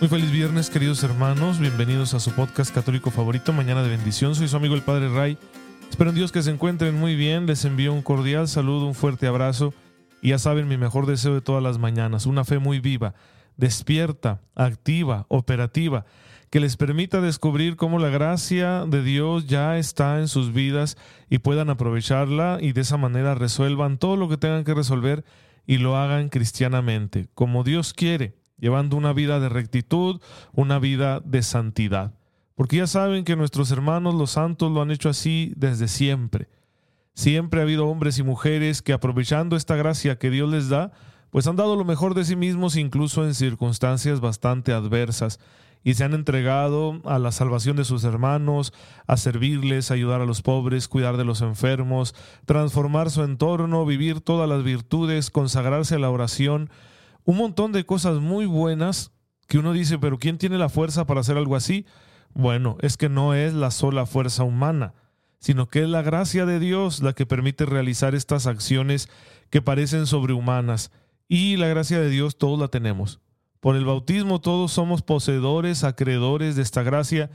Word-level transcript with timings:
Muy 0.00 0.08
feliz 0.08 0.30
viernes, 0.30 0.70
queridos 0.70 1.04
hermanos. 1.04 1.58
Bienvenidos 1.58 2.14
a 2.14 2.20
su 2.20 2.30
podcast 2.30 2.74
católico 2.74 3.10
favorito, 3.10 3.52
Mañana 3.52 3.82
de 3.82 3.90
Bendición. 3.90 4.34
Soy 4.34 4.48
su 4.48 4.56
amigo 4.56 4.74
el 4.74 4.80
Padre 4.80 5.10
Ray. 5.10 5.36
Espero 5.90 6.08
en 6.08 6.16
Dios 6.16 6.32
que 6.32 6.40
se 6.40 6.50
encuentren 6.50 6.98
muy 6.98 7.16
bien. 7.16 7.44
Les 7.44 7.66
envío 7.66 7.92
un 7.92 8.00
cordial 8.00 8.48
saludo, 8.48 8.86
un 8.86 8.94
fuerte 8.94 9.26
abrazo. 9.26 9.74
Y 10.22 10.30
ya 10.30 10.38
saben, 10.38 10.68
mi 10.68 10.78
mejor 10.78 11.04
deseo 11.04 11.34
de 11.34 11.42
todas 11.42 11.62
las 11.62 11.76
mañanas, 11.76 12.24
una 12.24 12.46
fe 12.46 12.58
muy 12.58 12.80
viva, 12.80 13.12
despierta, 13.58 14.40
activa, 14.54 15.26
operativa, 15.28 16.06
que 16.48 16.60
les 16.60 16.78
permita 16.78 17.20
descubrir 17.20 17.76
cómo 17.76 17.98
la 17.98 18.08
gracia 18.08 18.86
de 18.86 19.02
Dios 19.02 19.48
ya 19.48 19.76
está 19.76 20.18
en 20.18 20.28
sus 20.28 20.54
vidas 20.54 20.96
y 21.28 21.40
puedan 21.40 21.68
aprovecharla 21.68 22.56
y 22.58 22.72
de 22.72 22.80
esa 22.80 22.96
manera 22.96 23.34
resuelvan 23.34 23.98
todo 23.98 24.16
lo 24.16 24.30
que 24.30 24.38
tengan 24.38 24.64
que 24.64 24.72
resolver 24.72 25.26
y 25.66 25.76
lo 25.76 25.98
hagan 25.98 26.30
cristianamente, 26.30 27.28
como 27.34 27.64
Dios 27.64 27.92
quiere 27.92 28.39
llevando 28.60 28.96
una 28.96 29.12
vida 29.12 29.40
de 29.40 29.48
rectitud, 29.48 30.20
una 30.52 30.78
vida 30.78 31.20
de 31.20 31.42
santidad. 31.42 32.14
Porque 32.54 32.76
ya 32.76 32.86
saben 32.86 33.24
que 33.24 33.36
nuestros 33.36 33.70
hermanos 33.70 34.14
los 34.14 34.32
santos 34.32 34.70
lo 34.70 34.82
han 34.82 34.90
hecho 34.90 35.08
así 35.08 35.52
desde 35.56 35.88
siempre. 35.88 36.48
Siempre 37.14 37.60
ha 37.60 37.64
habido 37.64 37.86
hombres 37.86 38.18
y 38.18 38.22
mujeres 38.22 38.82
que 38.82 38.92
aprovechando 38.92 39.56
esta 39.56 39.76
gracia 39.76 40.18
que 40.18 40.30
Dios 40.30 40.50
les 40.50 40.68
da, 40.68 40.92
pues 41.30 41.46
han 41.46 41.56
dado 41.56 41.76
lo 41.76 41.84
mejor 41.84 42.14
de 42.14 42.24
sí 42.24 42.36
mismos 42.36 42.76
incluso 42.76 43.24
en 43.24 43.34
circunstancias 43.34 44.20
bastante 44.20 44.72
adversas 44.72 45.38
y 45.82 45.94
se 45.94 46.04
han 46.04 46.12
entregado 46.12 47.00
a 47.04 47.18
la 47.18 47.32
salvación 47.32 47.76
de 47.76 47.84
sus 47.84 48.04
hermanos, 48.04 48.72
a 49.06 49.16
servirles, 49.16 49.90
ayudar 49.90 50.20
a 50.20 50.26
los 50.26 50.42
pobres, 50.42 50.88
cuidar 50.88 51.16
de 51.16 51.24
los 51.24 51.40
enfermos, 51.40 52.14
transformar 52.44 53.10
su 53.10 53.22
entorno, 53.22 53.86
vivir 53.86 54.20
todas 54.20 54.48
las 54.48 54.62
virtudes, 54.62 55.30
consagrarse 55.30 55.94
a 55.94 55.98
la 55.98 56.10
oración, 56.10 56.70
un 57.24 57.36
montón 57.36 57.72
de 57.72 57.84
cosas 57.84 58.20
muy 58.20 58.46
buenas 58.46 59.12
que 59.46 59.58
uno 59.58 59.72
dice, 59.72 59.98
pero 59.98 60.18
¿quién 60.18 60.38
tiene 60.38 60.58
la 60.58 60.68
fuerza 60.68 61.06
para 61.06 61.20
hacer 61.20 61.36
algo 61.36 61.56
así? 61.56 61.84
Bueno, 62.34 62.76
es 62.80 62.96
que 62.96 63.08
no 63.08 63.34
es 63.34 63.52
la 63.52 63.70
sola 63.70 64.06
fuerza 64.06 64.44
humana, 64.44 64.94
sino 65.38 65.68
que 65.68 65.82
es 65.82 65.88
la 65.88 66.02
gracia 66.02 66.46
de 66.46 66.60
Dios 66.60 67.02
la 67.02 67.12
que 67.12 67.26
permite 67.26 67.66
realizar 67.66 68.14
estas 68.14 68.46
acciones 68.46 69.08
que 69.50 69.62
parecen 69.62 70.06
sobrehumanas. 70.06 70.92
Y 71.28 71.56
la 71.56 71.66
gracia 71.68 72.00
de 72.00 72.10
Dios 72.10 72.38
todos 72.38 72.58
la 72.58 72.68
tenemos. 72.68 73.20
Por 73.60 73.76
el 73.76 73.84
bautismo 73.84 74.40
todos 74.40 74.72
somos 74.72 75.02
poseedores, 75.02 75.84
acreedores 75.84 76.56
de 76.56 76.62
esta 76.62 76.82
gracia, 76.82 77.30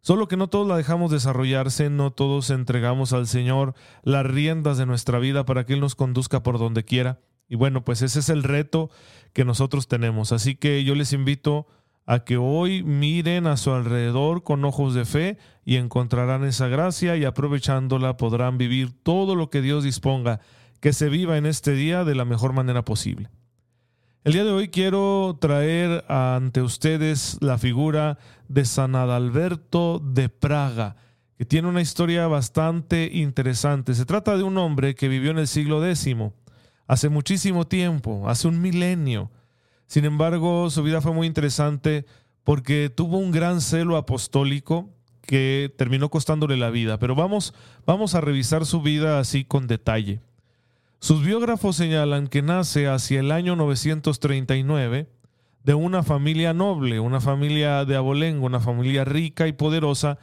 solo 0.00 0.26
que 0.26 0.36
no 0.36 0.48
todos 0.48 0.66
la 0.66 0.76
dejamos 0.76 1.10
desarrollarse, 1.10 1.90
no 1.90 2.10
todos 2.10 2.50
entregamos 2.50 3.12
al 3.12 3.26
Señor 3.26 3.74
las 4.02 4.26
riendas 4.26 4.78
de 4.78 4.86
nuestra 4.86 5.18
vida 5.18 5.44
para 5.44 5.64
que 5.64 5.74
Él 5.74 5.80
nos 5.80 5.94
conduzca 5.94 6.42
por 6.42 6.58
donde 6.58 6.84
quiera. 6.84 7.20
Y 7.48 7.56
bueno, 7.56 7.84
pues 7.84 8.02
ese 8.02 8.20
es 8.20 8.28
el 8.28 8.42
reto 8.42 8.90
que 9.32 9.44
nosotros 9.44 9.88
tenemos. 9.88 10.32
Así 10.32 10.54
que 10.54 10.84
yo 10.84 10.94
les 10.94 11.12
invito 11.12 11.66
a 12.06 12.20
que 12.20 12.36
hoy 12.36 12.82
miren 12.82 13.46
a 13.46 13.56
su 13.56 13.70
alrededor 13.72 14.42
con 14.42 14.64
ojos 14.64 14.94
de 14.94 15.04
fe 15.04 15.38
y 15.64 15.76
encontrarán 15.76 16.44
esa 16.44 16.68
gracia 16.68 17.16
y 17.16 17.24
aprovechándola 17.24 18.16
podrán 18.16 18.56
vivir 18.56 18.92
todo 19.02 19.34
lo 19.34 19.50
que 19.50 19.60
Dios 19.60 19.84
disponga 19.84 20.40
que 20.80 20.92
se 20.92 21.08
viva 21.08 21.36
en 21.36 21.44
este 21.44 21.72
día 21.72 22.04
de 22.04 22.14
la 22.14 22.24
mejor 22.24 22.52
manera 22.52 22.84
posible. 22.84 23.30
El 24.24 24.32
día 24.32 24.44
de 24.44 24.52
hoy 24.52 24.68
quiero 24.68 25.36
traer 25.40 26.04
ante 26.08 26.62
ustedes 26.62 27.38
la 27.40 27.58
figura 27.58 28.18
de 28.48 28.64
San 28.64 28.94
Adalberto 28.94 30.00
de 30.04 30.28
Praga, 30.28 30.96
que 31.36 31.44
tiene 31.44 31.68
una 31.68 31.80
historia 31.80 32.26
bastante 32.26 33.10
interesante. 33.12 33.94
Se 33.94 34.06
trata 34.06 34.36
de 34.36 34.42
un 34.42 34.58
hombre 34.58 34.94
que 34.94 35.08
vivió 35.08 35.30
en 35.30 35.38
el 35.38 35.46
siglo 35.46 35.84
X 35.86 36.14
hace 36.88 37.10
muchísimo 37.10 37.66
tiempo, 37.66 38.28
hace 38.28 38.48
un 38.48 38.60
milenio. 38.60 39.30
Sin 39.86 40.04
embargo, 40.04 40.68
su 40.70 40.82
vida 40.82 41.00
fue 41.00 41.12
muy 41.12 41.26
interesante 41.26 42.06
porque 42.42 42.90
tuvo 42.90 43.18
un 43.18 43.30
gran 43.30 43.60
celo 43.60 43.96
apostólico 43.96 44.90
que 45.20 45.72
terminó 45.76 46.08
costándole 46.08 46.56
la 46.56 46.70
vida. 46.70 46.98
Pero 46.98 47.14
vamos, 47.14 47.54
vamos 47.86 48.14
a 48.14 48.22
revisar 48.22 48.64
su 48.64 48.80
vida 48.80 49.20
así 49.20 49.44
con 49.44 49.66
detalle. 49.66 50.20
Sus 50.98 51.24
biógrafos 51.24 51.76
señalan 51.76 52.26
que 52.26 52.42
nace 52.42 52.88
hacia 52.88 53.20
el 53.20 53.30
año 53.30 53.54
939 53.54 55.06
de 55.62 55.74
una 55.74 56.02
familia 56.02 56.54
noble, 56.54 56.98
una 56.98 57.20
familia 57.20 57.84
de 57.84 57.96
abolengo, 57.96 58.46
una 58.46 58.60
familia 58.60 59.04
rica 59.04 59.46
y 59.46 59.52
poderosa 59.52 60.18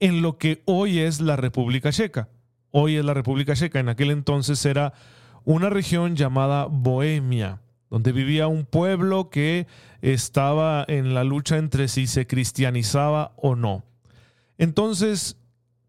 en 0.00 0.22
lo 0.22 0.38
que 0.38 0.62
hoy 0.64 1.00
es 1.00 1.20
la 1.20 1.36
República 1.36 1.92
Checa. 1.92 2.28
Hoy 2.70 2.96
es 2.96 3.04
la 3.04 3.14
República 3.14 3.54
Checa, 3.54 3.80
en 3.80 3.90
aquel 3.90 4.10
entonces 4.10 4.64
era 4.64 4.94
una 5.44 5.70
región 5.70 6.16
llamada 6.16 6.66
Bohemia, 6.66 7.60
donde 7.90 8.12
vivía 8.12 8.48
un 8.48 8.64
pueblo 8.64 9.30
que 9.30 9.66
estaba 10.02 10.84
en 10.88 11.14
la 11.14 11.24
lucha 11.24 11.56
entre 11.56 11.88
si 11.88 12.06
se 12.06 12.26
cristianizaba 12.26 13.32
o 13.36 13.56
no. 13.56 13.84
Entonces, 14.58 15.36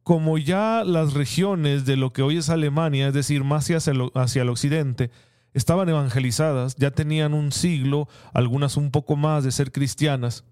como 0.04 0.38
ya 0.38 0.84
las 0.86 1.14
regiones 1.14 1.86
de 1.86 1.98
lo 1.98 2.14
que 2.14 2.22
hoy 2.22 2.38
es 2.38 2.50
Alemania, 2.50 3.08
es 3.08 3.14
decir, 3.14 3.44
más 3.44 3.70
hacia 3.70 3.92
el, 3.92 4.12
hacia 4.16 4.42
el 4.42 4.50
occidente, 4.50 5.12
estaban 5.54 5.90
evangelizadas, 5.90 6.76
ya 6.76 6.92
tenían 6.92 7.34
un 7.34 7.52
siglo, 7.52 8.08
algunas 8.34 8.78
un 8.78 8.92
poco 8.92 9.16
más 9.16 9.44
de 9.44 9.52
ser 9.52 9.72
cristianas, 9.72 10.46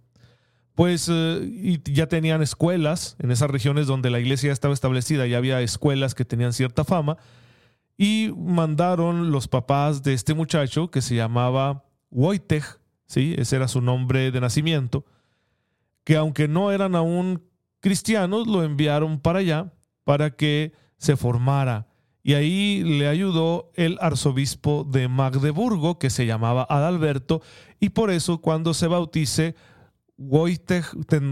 pues 0.75 1.08
eh, 1.12 1.79
ya 1.85 2.06
tenían 2.08 2.44
escuelas 2.44 3.16
en 3.19 3.31
esas 3.31 3.50
regiones 3.50 3.88
donde 3.88 4.12
la 4.12 4.19
iglesia 4.19 4.52
estaba 4.52 4.75
establecida, 4.75 5.25
ya 5.25 5.38
había 5.38 5.62
escuelas 5.62 6.14
que 6.14 6.24
tenían 6.24 6.53
cierta 6.53 6.84
fama, 6.84 7.18
y 7.97 8.31
mandaron 8.38 9.31
los 9.31 9.47
papás 9.47 10.03
de 10.03 10.13
este 10.13 10.34
muchacho 10.34 10.91
que 10.91 11.02
se 11.02 11.16
llamaba 11.16 11.84
Wojtek, 12.12 12.80
¿sí? 13.08 13.35
ese 13.38 13.56
era 13.56 13.68
su 13.68 13.81
nombre 13.81 14.31
de 14.31 14.40
nacimiento, 14.40 15.06
que 16.03 16.16
aunque 16.16 16.47
no 16.47 16.72
eran 16.72 16.96
aún 16.96 17.44
cristianos, 17.80 18.47
lo 18.47 18.63
enviaron 18.63 19.19
para 19.19 19.40
allá 19.40 19.74
para 20.03 20.31
que 20.31 20.74
se 20.97 21.18
formara. 21.18 21.88
Y 22.24 22.34
ahí 22.34 22.84
le 22.84 23.08
ayudó 23.08 23.72
el 23.75 23.97
arzobispo 24.02 24.84
de 24.84 25.08
Magdeburgo, 25.08 25.97
que 25.97 26.09
se 26.09 26.25
llamaba 26.25 26.68
Adalberto, 26.69 27.41
y 27.79 27.90
por 27.90 28.12
eso 28.12 28.40
cuando 28.40 28.74
se 28.74 28.88
bautice 28.88 29.56
Wojtek 30.17 30.85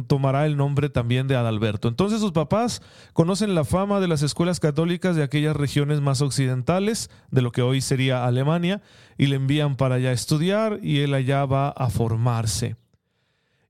tomará 0.08 0.46
el 0.46 0.58
nombre 0.58 0.90
también 0.90 1.28
de 1.28 1.36
Adalberto. 1.36 1.88
Entonces 1.88 2.20
sus 2.20 2.32
papás 2.32 2.82
conocen 3.14 3.56
la 3.56 3.66
fama 3.66 4.00
de 4.00 4.08
las 4.08 4.22
escuelas 4.22 4.60
católicas 4.60 5.16
de 5.16 5.24
aquellas 5.24 5.56
regiones 5.56 6.02
más 6.02 6.22
occidentales, 6.22 7.10
de 7.32 7.42
lo 7.42 7.52
que 7.52 7.64
hoy 7.64 7.82
sería 7.82 8.26
Alemania, 8.26 8.82
y 9.18 9.26
le 9.26 9.38
envían 9.38 9.76
para 9.76 9.96
allá 9.96 10.10
a 10.10 10.14
estudiar 10.14 10.80
y 10.84 11.00
él 11.00 11.14
allá 11.16 11.46
va 11.46 11.70
a 11.70 11.90
formarse. 11.90 12.76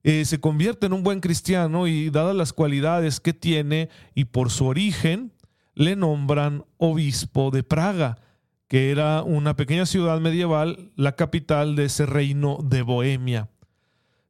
Eh, 0.02 0.24
se 0.24 0.38
convierte 0.38 0.86
en 0.86 0.92
un 0.92 1.02
buen 1.02 1.20
cristiano 1.20 1.86
y 1.86 2.10
dadas 2.10 2.36
las 2.36 2.52
cualidades 2.52 3.18
que 3.18 3.32
tiene 3.32 3.88
y 4.14 4.26
por 4.26 4.50
su 4.50 4.66
origen, 4.66 5.32
le 5.74 5.96
nombran 5.96 6.64
obispo 6.76 7.50
de 7.50 7.62
Praga, 7.62 8.18
que 8.68 8.90
era 8.90 9.22
una 9.22 9.56
pequeña 9.56 9.86
ciudad 9.86 10.20
medieval, 10.20 10.90
la 10.94 11.16
capital 11.16 11.74
de 11.74 11.86
ese 11.86 12.06
reino 12.06 12.58
de 12.62 12.82
Bohemia. 12.82 13.48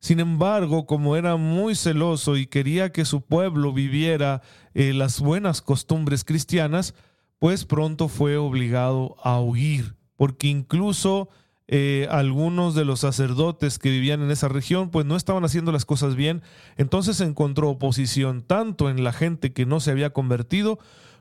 Sin 0.07 0.21
embargo, 0.21 0.87
como 0.87 1.17
era 1.17 1.35
muy 1.35 1.75
celoso 1.75 2.37
y 2.37 2.47
quería 2.47 2.93
que 2.93 3.05
su 3.05 3.23
pueblo 3.23 3.73
viviera 3.73 4.41
eh, 4.73 4.93
las 4.93 5.19
buenas 5.19 5.63
costumbres 5.63 6.23
cristianas, 6.23 6.95
pues 7.41 7.65
pronto 7.65 8.07
fue 8.07 8.37
obligado 8.37 9.17
a 9.25 9.41
huir, 9.41 9.97
porque 10.15 10.47
incluso 10.47 11.29
eh, 11.67 12.07
algunos 12.09 12.77
de 12.77 12.85
los 12.85 13.01
sacerdotes 13.01 13.81
que 13.81 13.91
vivían 13.91 14.23
en 14.23 14.31
esa 14.31 14.47
región, 14.47 14.91
pues 14.91 15.07
no 15.07 15.17
estaban 15.17 15.45
haciendo 15.45 15.73
las 15.73 15.85
cosas 15.85 16.15
bien, 16.15 16.41
entonces 16.77 17.21
encontró 17.21 17.69
oposición 17.69 18.43
tanto 18.43 18.89
en 18.89 19.03
la 19.03 19.13
gente 19.13 19.53
que 19.53 19.67
no 19.67 19.81
se 19.81 19.91
había 19.91 20.11
convertido, 20.11 20.79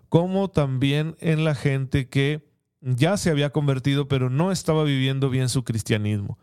como 0.09 0.51
también 0.51 1.15
en 1.21 1.43
la 1.43 1.55
gente 1.55 2.07
que 2.07 2.47
ya 2.81 3.17
se 3.17 3.31
había 3.31 3.49
convertido, 3.49 4.07
pero 4.07 4.29
no 4.29 4.51
estaba 4.51 4.83
viviendo 4.83 5.31
bien 5.31 5.49
su 5.49 5.63
cristianismo. 5.63 6.37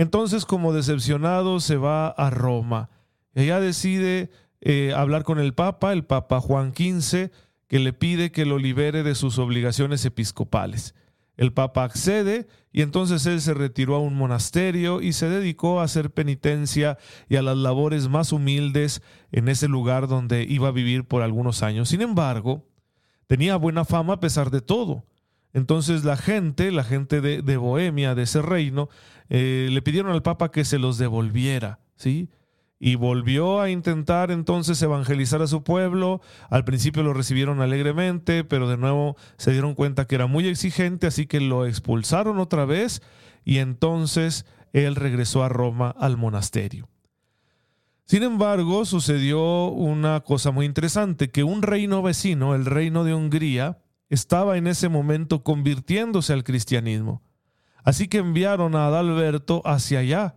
Entonces, 0.00 0.46
como 0.46 0.72
decepcionado, 0.72 1.60
se 1.60 1.76
va 1.76 2.08
a 2.08 2.30
Roma. 2.30 2.88
Ella 3.34 3.60
decide 3.60 4.30
eh, 4.62 4.94
hablar 4.96 5.24
con 5.24 5.38
el 5.38 5.52
Papa, 5.52 5.92
el 5.92 6.06
Papa 6.06 6.40
Juan 6.40 6.72
XV, 6.74 7.30
que 7.68 7.78
le 7.80 7.92
pide 7.92 8.32
que 8.32 8.46
lo 8.46 8.56
libere 8.56 9.02
de 9.02 9.14
sus 9.14 9.38
obligaciones 9.38 10.02
episcopales. 10.06 10.94
El 11.36 11.52
Papa 11.52 11.84
accede 11.84 12.48
y 12.72 12.80
entonces 12.80 13.26
él 13.26 13.42
se 13.42 13.52
retiró 13.52 13.94
a 13.94 14.00
un 14.00 14.14
monasterio 14.14 15.02
y 15.02 15.12
se 15.12 15.28
dedicó 15.28 15.80
a 15.80 15.84
hacer 15.84 16.10
penitencia 16.10 16.96
y 17.28 17.36
a 17.36 17.42
las 17.42 17.58
labores 17.58 18.08
más 18.08 18.32
humildes 18.32 19.02
en 19.32 19.48
ese 19.50 19.68
lugar 19.68 20.08
donde 20.08 20.44
iba 20.44 20.68
a 20.68 20.72
vivir 20.72 21.04
por 21.04 21.20
algunos 21.20 21.62
años. 21.62 21.90
Sin 21.90 22.00
embargo, 22.00 22.66
tenía 23.26 23.56
buena 23.56 23.84
fama 23.84 24.14
a 24.14 24.20
pesar 24.20 24.50
de 24.50 24.62
todo. 24.62 25.04
Entonces 25.52 26.04
la 26.04 26.16
gente, 26.16 26.70
la 26.70 26.84
gente 26.84 27.20
de, 27.20 27.56
Bohemia, 27.56 28.14
de 28.14 28.22
ese 28.22 28.42
reino, 28.42 28.88
eh, 29.28 29.68
le 29.70 29.82
pidieron 29.82 30.12
al 30.12 30.22
Papa 30.22 30.50
que 30.50 30.64
se 30.64 30.78
los 30.78 30.98
devolviera, 30.98 31.80
¿sí? 31.96 32.30
y 32.82 32.94
volvió 32.94 33.60
a 33.60 33.68
intentar 33.68 34.30
entonces 34.30 34.80
evangelizar 34.80 35.42
a 35.42 35.46
su 35.46 35.62
pueblo. 35.62 36.22
Al 36.48 36.64
principio 36.64 37.02
lo 37.02 37.12
recibieron 37.12 37.60
alegremente, 37.60 38.42
pero 38.42 38.68
de 38.68 38.78
nuevo 38.78 39.16
se 39.36 39.52
dieron 39.52 39.74
cuenta 39.74 40.06
que 40.06 40.14
era 40.14 40.26
muy 40.26 40.48
exigente, 40.48 41.06
así 41.06 41.26
que 41.26 41.40
lo 41.40 41.66
expulsaron 41.66 42.38
otra 42.38 42.64
vez 42.64 43.02
y 43.44 43.58
entonces 43.58 44.46
él 44.72 44.96
regresó 44.96 45.44
a 45.44 45.50
Roma 45.50 45.94
al 45.98 46.16
monasterio. 46.16 46.88
Sin 48.06 48.22
embargo, 48.22 48.84
sucedió 48.86 49.66
una 49.68 50.20
cosa 50.20 50.50
muy 50.50 50.64
interesante, 50.64 51.30
que 51.30 51.44
un 51.44 51.62
reino 51.62 52.02
vecino, 52.02 52.54
el 52.54 52.64
reino 52.64 53.04
de 53.04 53.14
Hungría, 53.14 53.78
estaba 54.10 54.58
en 54.58 54.66
ese 54.66 54.88
momento 54.88 55.42
convirtiéndose 55.42 56.32
al 56.32 56.44
cristianismo. 56.44 57.22
Así 57.82 58.08
que 58.08 58.18
enviaron 58.18 58.74
a 58.74 58.86
Adalberto 58.86 59.62
hacia 59.64 60.00
allá 60.00 60.34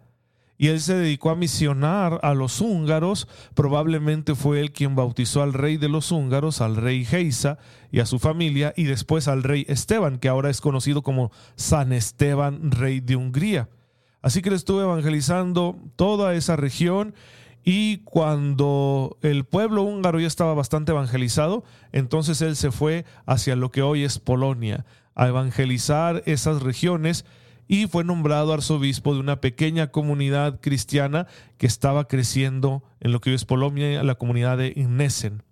y 0.57 0.67
él 0.67 0.79
se 0.79 0.95
dedicó 0.95 1.29
a 1.29 1.35
misionar 1.35 2.19
a 2.23 2.33
los 2.33 2.61
húngaros. 2.61 3.27
Probablemente 3.53 4.35
fue 4.35 4.61
él 4.61 4.71
quien 4.71 4.95
bautizó 4.95 5.41
al 5.41 5.53
rey 5.53 5.77
de 5.77 5.89
los 5.89 6.11
húngaros, 6.11 6.61
al 6.61 6.77
rey 6.77 7.03
Geisa 7.03 7.57
y 7.91 7.99
a 7.99 8.05
su 8.05 8.19
familia, 8.19 8.73
y 8.77 8.83
después 8.83 9.27
al 9.27 9.43
rey 9.43 9.65
Esteban, 9.67 10.19
que 10.19 10.29
ahora 10.29 10.49
es 10.49 10.61
conocido 10.61 11.01
como 11.01 11.31
San 11.55 11.91
Esteban, 11.91 12.71
rey 12.71 13.01
de 13.01 13.15
Hungría. 13.15 13.69
Así 14.21 14.41
que 14.41 14.51
le 14.51 14.55
estuvo 14.55 14.81
evangelizando 14.81 15.77
toda 15.97 16.33
esa 16.33 16.55
región 16.55 17.13
y 17.63 17.99
cuando 17.99 19.17
el 19.21 19.45
pueblo 19.45 19.83
húngaro 19.83 20.19
ya 20.19 20.27
estaba 20.27 20.53
bastante 20.53 20.91
evangelizado, 20.91 21.63
entonces 21.91 22.41
él 22.41 22.55
se 22.55 22.71
fue 22.71 23.05
hacia 23.25 23.55
lo 23.55 23.71
que 23.71 23.81
hoy 23.81 24.03
es 24.03 24.19
Polonia, 24.19 24.85
a 25.15 25.27
evangelizar 25.27 26.23
esas 26.25 26.61
regiones 26.61 27.25
y 27.67 27.87
fue 27.87 28.03
nombrado 28.03 28.51
arzobispo 28.51 29.13
de 29.13 29.21
una 29.21 29.39
pequeña 29.39 29.91
comunidad 29.91 30.59
cristiana 30.59 31.27
que 31.57 31.67
estaba 31.67 32.07
creciendo 32.07 32.83
en 32.99 33.13
lo 33.13 33.21
que 33.21 33.29
hoy 33.29 33.35
es 33.35 33.45
Polonia, 33.45 34.03
la 34.03 34.15
comunidad 34.15 34.57
de 34.57 34.73
Innesen. 34.75 35.43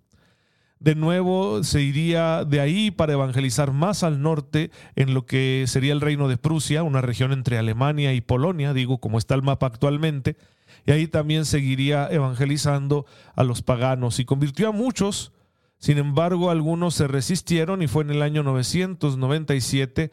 De 0.78 0.96
nuevo 0.96 1.62
se 1.62 1.80
iría 1.80 2.44
de 2.44 2.60
ahí 2.60 2.90
para 2.90 3.12
evangelizar 3.12 3.72
más 3.72 4.02
al 4.02 4.20
norte 4.20 4.72
en 4.96 5.14
lo 5.14 5.26
que 5.26 5.64
sería 5.68 5.92
el 5.92 6.00
reino 6.00 6.28
de 6.28 6.36
Prusia, 6.36 6.82
una 6.82 7.00
región 7.00 7.32
entre 7.32 7.56
Alemania 7.56 8.12
y 8.12 8.20
Polonia, 8.20 8.74
digo 8.74 8.98
como 8.98 9.16
está 9.16 9.36
el 9.36 9.42
mapa 9.42 9.66
actualmente, 9.66 10.36
y 10.86 10.92
ahí 10.92 11.06
también 11.06 11.44
seguiría 11.44 12.08
evangelizando 12.10 13.06
a 13.34 13.44
los 13.44 13.62
paganos. 13.62 14.18
Y 14.18 14.24
convirtió 14.24 14.68
a 14.68 14.72
muchos, 14.72 15.32
sin 15.78 15.98
embargo 15.98 16.50
algunos 16.50 16.94
se 16.94 17.08
resistieron 17.08 17.82
y 17.82 17.86
fue 17.86 18.04
en 18.04 18.10
el 18.10 18.22
año 18.22 18.42
997 18.42 20.10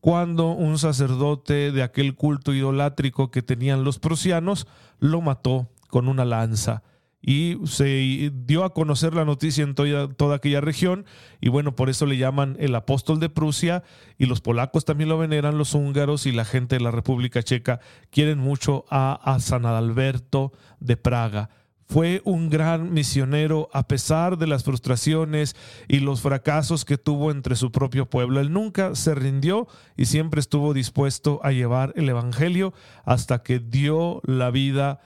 cuando 0.00 0.50
un 0.50 0.78
sacerdote 0.78 1.70
de 1.70 1.82
aquel 1.82 2.14
culto 2.16 2.52
idolátrico 2.52 3.30
que 3.30 3.42
tenían 3.42 3.84
los 3.84 3.98
prusianos 3.98 4.66
lo 4.98 5.20
mató 5.20 5.68
con 5.88 6.08
una 6.08 6.24
lanza 6.24 6.82
y 7.22 7.56
se 7.64 8.32
dio 8.34 8.64
a 8.64 8.74
conocer 8.74 9.14
la 9.14 9.24
noticia 9.24 9.62
en 9.62 9.74
toda, 9.74 10.34
aquella 10.34 10.60
región 10.60 11.06
y 11.40 11.48
bueno, 11.48 11.76
por 11.76 11.88
eso 11.88 12.04
le 12.04 12.18
llaman 12.18 12.56
el 12.58 12.74
apóstol 12.74 13.20
de 13.20 13.30
Prusia 13.30 13.84
y 14.18 14.26
los 14.26 14.40
polacos 14.40 14.84
también 14.84 15.08
lo 15.08 15.18
veneran, 15.18 15.56
los 15.56 15.74
húngaros 15.74 16.26
y 16.26 16.32
la 16.32 16.44
gente 16.44 16.76
de 16.76 16.82
la 16.82 16.90
República 16.90 17.42
Checa 17.42 17.80
quieren 18.10 18.38
mucho 18.38 18.84
a, 18.90 19.38
San 19.38 19.64
Adalberto 19.64 20.52
de 20.80 20.96
Praga 20.96 21.50
fue 21.88 22.22
un 22.24 22.48
gran 22.48 22.94
misionero 22.94 23.68
a 23.72 23.86
pesar 23.86 24.38
de 24.38 24.46
las 24.46 24.64
frustraciones 24.64 25.54
y 25.88 26.00
los 26.00 26.22
fracasos 26.22 26.86
que 26.86 26.96
tuvo 26.96 27.30
entre 27.30 27.54
su 27.54 27.70
propio 27.70 28.08
pueblo. 28.08 28.40
Él 28.40 28.50
nunca 28.50 28.94
se 28.94 29.14
rindió 29.14 29.68
y 29.94 30.06
siempre 30.06 30.40
estuvo 30.40 30.72
dispuesto 30.72 31.40
a 31.42 31.52
llevar 31.52 31.92
el 31.96 32.08
Evangelio 32.08 32.72
hasta 33.04 33.42
que 33.42 33.58
dio 33.58 34.22
la 34.24 34.50
vida 34.50 35.00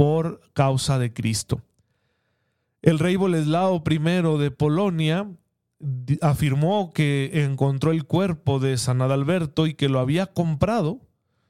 por 0.00 0.40
causa 0.54 0.98
de 0.98 1.12
Cristo. 1.12 1.60
El 2.80 2.98
rey 2.98 3.16
Boleslao 3.16 3.84
I 3.86 3.98
de 4.38 4.50
Polonia 4.50 5.30
afirmó 6.22 6.94
que 6.94 7.44
encontró 7.44 7.92
el 7.92 8.06
cuerpo 8.06 8.60
de 8.60 8.78
San 8.78 9.02
Adalberto 9.02 9.66
y 9.66 9.74
que 9.74 9.90
lo 9.90 9.98
había 9.98 10.24
comprado, 10.24 11.00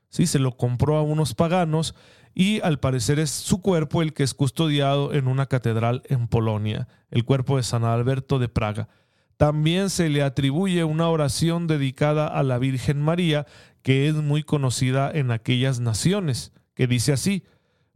sí, 0.08 0.26
se 0.26 0.40
lo 0.40 0.56
compró 0.56 0.96
a 0.96 1.02
unos 1.02 1.36
paganos 1.36 1.94
y 2.34 2.60
al 2.62 2.80
parecer 2.80 3.20
es 3.20 3.30
su 3.30 3.62
cuerpo 3.62 4.02
el 4.02 4.14
que 4.14 4.24
es 4.24 4.34
custodiado 4.34 5.14
en 5.14 5.28
una 5.28 5.46
catedral 5.46 6.02
en 6.06 6.26
Polonia, 6.26 6.88
el 7.12 7.24
cuerpo 7.24 7.56
de 7.56 7.62
San 7.62 7.84
Alberto 7.84 8.40
de 8.40 8.48
Praga. 8.48 8.88
También 9.36 9.90
se 9.90 10.08
le 10.08 10.24
atribuye 10.24 10.82
una 10.82 11.08
oración 11.08 11.68
dedicada 11.68 12.26
a 12.26 12.42
la 12.42 12.58
Virgen 12.58 13.00
María, 13.00 13.46
que 13.82 14.08
es 14.08 14.16
muy 14.16 14.42
conocida 14.42 15.08
en 15.08 15.30
aquellas 15.30 15.78
naciones, 15.78 16.52
que 16.74 16.88
dice 16.88 17.12
así, 17.12 17.44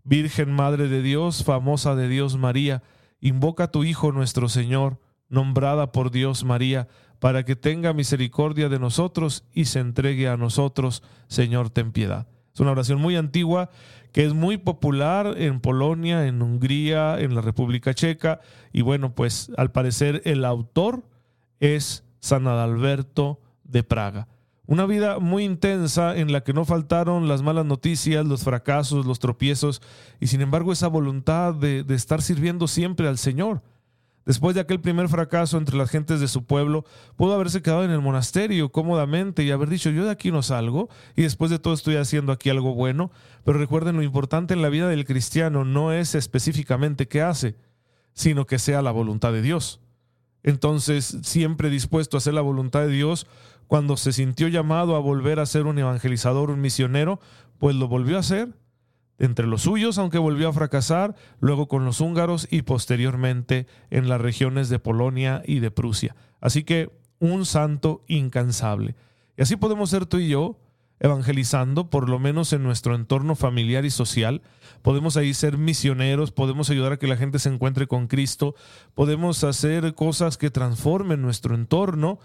Virgen 0.05 0.53
Madre 0.53 0.89
de 0.89 1.03
Dios, 1.03 1.45
famosa 1.45 1.95
de 1.95 2.09
Dios 2.09 2.37
María, 2.37 2.83
invoca 3.21 3.65
a 3.65 3.71
tu 3.71 3.85
Hijo 3.85 4.13
nuestro 4.13 4.49
Señor, 4.49 5.01
nombrada 5.29 5.93
por 5.93 6.11
Dios 6.11 6.45
María, 6.45 6.89
para 7.19 7.45
que 7.45 7.57
tenga 7.57 7.95
misericordia 7.95 8.69
de 8.69 8.79
nosotros 8.79 9.45
y 9.53 9.65
se 9.65 9.81
entregue 9.81 10.29
a 10.29 10.37
nosotros, 10.37 11.03
Señor, 11.27 11.71
ten 11.71 11.91
piedad. 11.91 12.27
Es 12.53 12.61
una 12.61 12.73
oración 12.73 13.01
muy 13.01 13.17
antigua 13.17 13.71
que 14.13 14.25
es 14.25 14.33
muy 14.33 14.59
popular 14.59 15.35
en 15.39 15.59
Polonia, 15.59 16.27
en 16.27 16.41
Hungría, 16.41 17.19
en 17.19 17.35
la 17.35 17.41
República 17.41 17.95
Checa. 17.95 18.41
Y 18.73 18.83
bueno, 18.83 19.15
pues 19.15 19.51
al 19.57 19.73
parecer 19.73 20.23
el 20.25 20.45
autor 20.45 21.03
es 21.59 22.05
San 22.21 22.47
Adalberto 22.47 23.41
de 23.65 23.83
Praga. 23.83 24.29
Una 24.67 24.87
vida 24.87 25.19
muy 25.19 25.45
intensa 25.45 26.17
en 26.17 26.33
la 26.33 26.43
que 26.43 26.55
no 26.55 26.65
faltaron 26.65 27.29
las 27.29 27.43
malas 27.43 27.67
noticias, 27.67 28.25
los 28.25 28.45
fracasos, 28.45 29.05
los 29.05 29.19
tropiezos 29.19 29.83
y 30.21 30.29
sin 30.29 30.41
embargo 30.41 30.73
esa 30.73 30.89
voluntad 30.89 31.53
de, 31.53 31.85
estar 31.91 32.23
sirviendo 32.23 32.67
siempre 32.67 33.07
al 33.07 33.19
Señor. 33.19 33.63
Después 34.25 34.55
de 34.55 34.63
aquel 34.63 34.81
primer 34.81 35.11
fracaso 35.11 35.59
entre 35.59 35.77
las 35.77 35.91
gentes 35.91 36.19
de 36.19 36.29
su 36.29 36.47
pueblo, 36.47 36.87
pudo 37.17 37.35
haberse 37.35 37.61
quedado 37.61 37.85
en 37.85 37.91
el 37.91 38.01
monasterio 38.01 38.73
cómodamente 38.73 39.45
y 39.45 39.51
haber 39.51 39.69
dicho, 39.69 39.91
yo 39.91 40.07
de 40.07 40.11
aquí 40.11 40.31
no 40.31 40.43
salgo 40.43 40.89
y 41.15 41.25
después 41.25 41.51
de 41.51 41.59
todo 41.59 41.75
estoy 41.75 41.97
haciendo 41.97 42.33
aquí 42.33 42.49
algo 42.49 42.75
bueno. 42.75 43.11
Pero 43.45 43.59
recuerden, 43.59 43.97
lo 43.97 44.03
importante 44.03 44.55
en 44.55 44.63
la 44.63 44.71
vida 44.71 44.89
del 44.89 45.05
cristiano 45.05 45.67
no 45.67 45.93
es 45.93 46.15
específicamente 46.15 47.07
qué 47.07 47.21
hace, 47.21 47.57
sino 48.15 48.47
que 48.47 48.59
sea 48.59 48.81
la 48.81 48.93
voluntad 48.93 49.31
de 49.31 49.43
Dios. 49.43 49.84
Entonces, 50.45 51.19
siempre 51.23 51.71
dispuesto 51.71 52.17
a 52.17 52.19
hacer 52.19 52.35
la 52.35 52.43
voluntad 52.43 52.83
de 52.83 52.93
Dios, 52.93 53.27
cuando 53.67 53.97
se 53.97 54.13
sintió 54.13 54.47
llamado 54.47 54.95
a 54.95 55.01
volver 55.01 55.41
a 55.41 55.47
ser 55.47 55.67
un 55.67 55.79
evangelizador, 55.79 56.51
un 56.51 56.61
misionero, 56.61 57.19
pues 57.59 57.75
lo 57.75 57.89
volvió 57.89 58.17
a 58.17 58.21
hacer 58.21 58.55
entre 59.19 59.47
los 59.47 59.63
suyos, 59.63 59.97
aunque 59.99 60.19
volvió 60.19 60.49
a 60.49 60.53
fracasar, 60.53 61.15
luego 61.41 61.67
con 61.67 61.85
los 61.85 62.01
húngaros 62.01 62.47
y 62.51 62.63
posteriormente 62.63 63.67
en 63.91 64.09
las 64.09 64.21
regiones 64.21 64.69
de 64.69 64.79
Polonia 64.79 65.43
y 65.47 65.61
de 65.61 65.71
Prusia. 65.71 66.15
Así 66.41 66.63
que 66.63 66.91
un 67.21 67.47
santo 67.47 68.03
incansable. 68.07 68.97
Y 69.37 69.43
así 69.43 69.57
podemos 69.57 69.91
ser 69.91 70.07
tú 70.07 70.19
y 70.19 70.29
yo 70.29 70.59
evangelizando, 71.01 71.91
por 71.91 72.09
lo 72.09 72.19
menos 72.19 72.53
en 72.53 72.63
nuestro 72.63 72.95
entorno 72.95 73.35
familiar 73.35 73.85
y 73.85 73.91
social. 73.91 74.43
Podemos 74.83 75.17
ahí 75.17 75.35
ser 75.35 75.59
misioneros, 75.59 76.33
podemos 76.33 76.71
ayudar 76.71 76.93
a 76.93 76.99
que 76.99 77.07
la 77.07 77.17
gente 77.17 77.39
se 77.39 77.49
encuentre 77.49 77.87
con 77.87 78.07
Cristo, 78.07 78.55
podemos 78.95 79.45
hacer 79.45 79.95
cosas 79.95 80.37
que 80.37 80.51
transformen 80.51 81.23
nuestro 81.23 81.55
entorno 81.55 82.19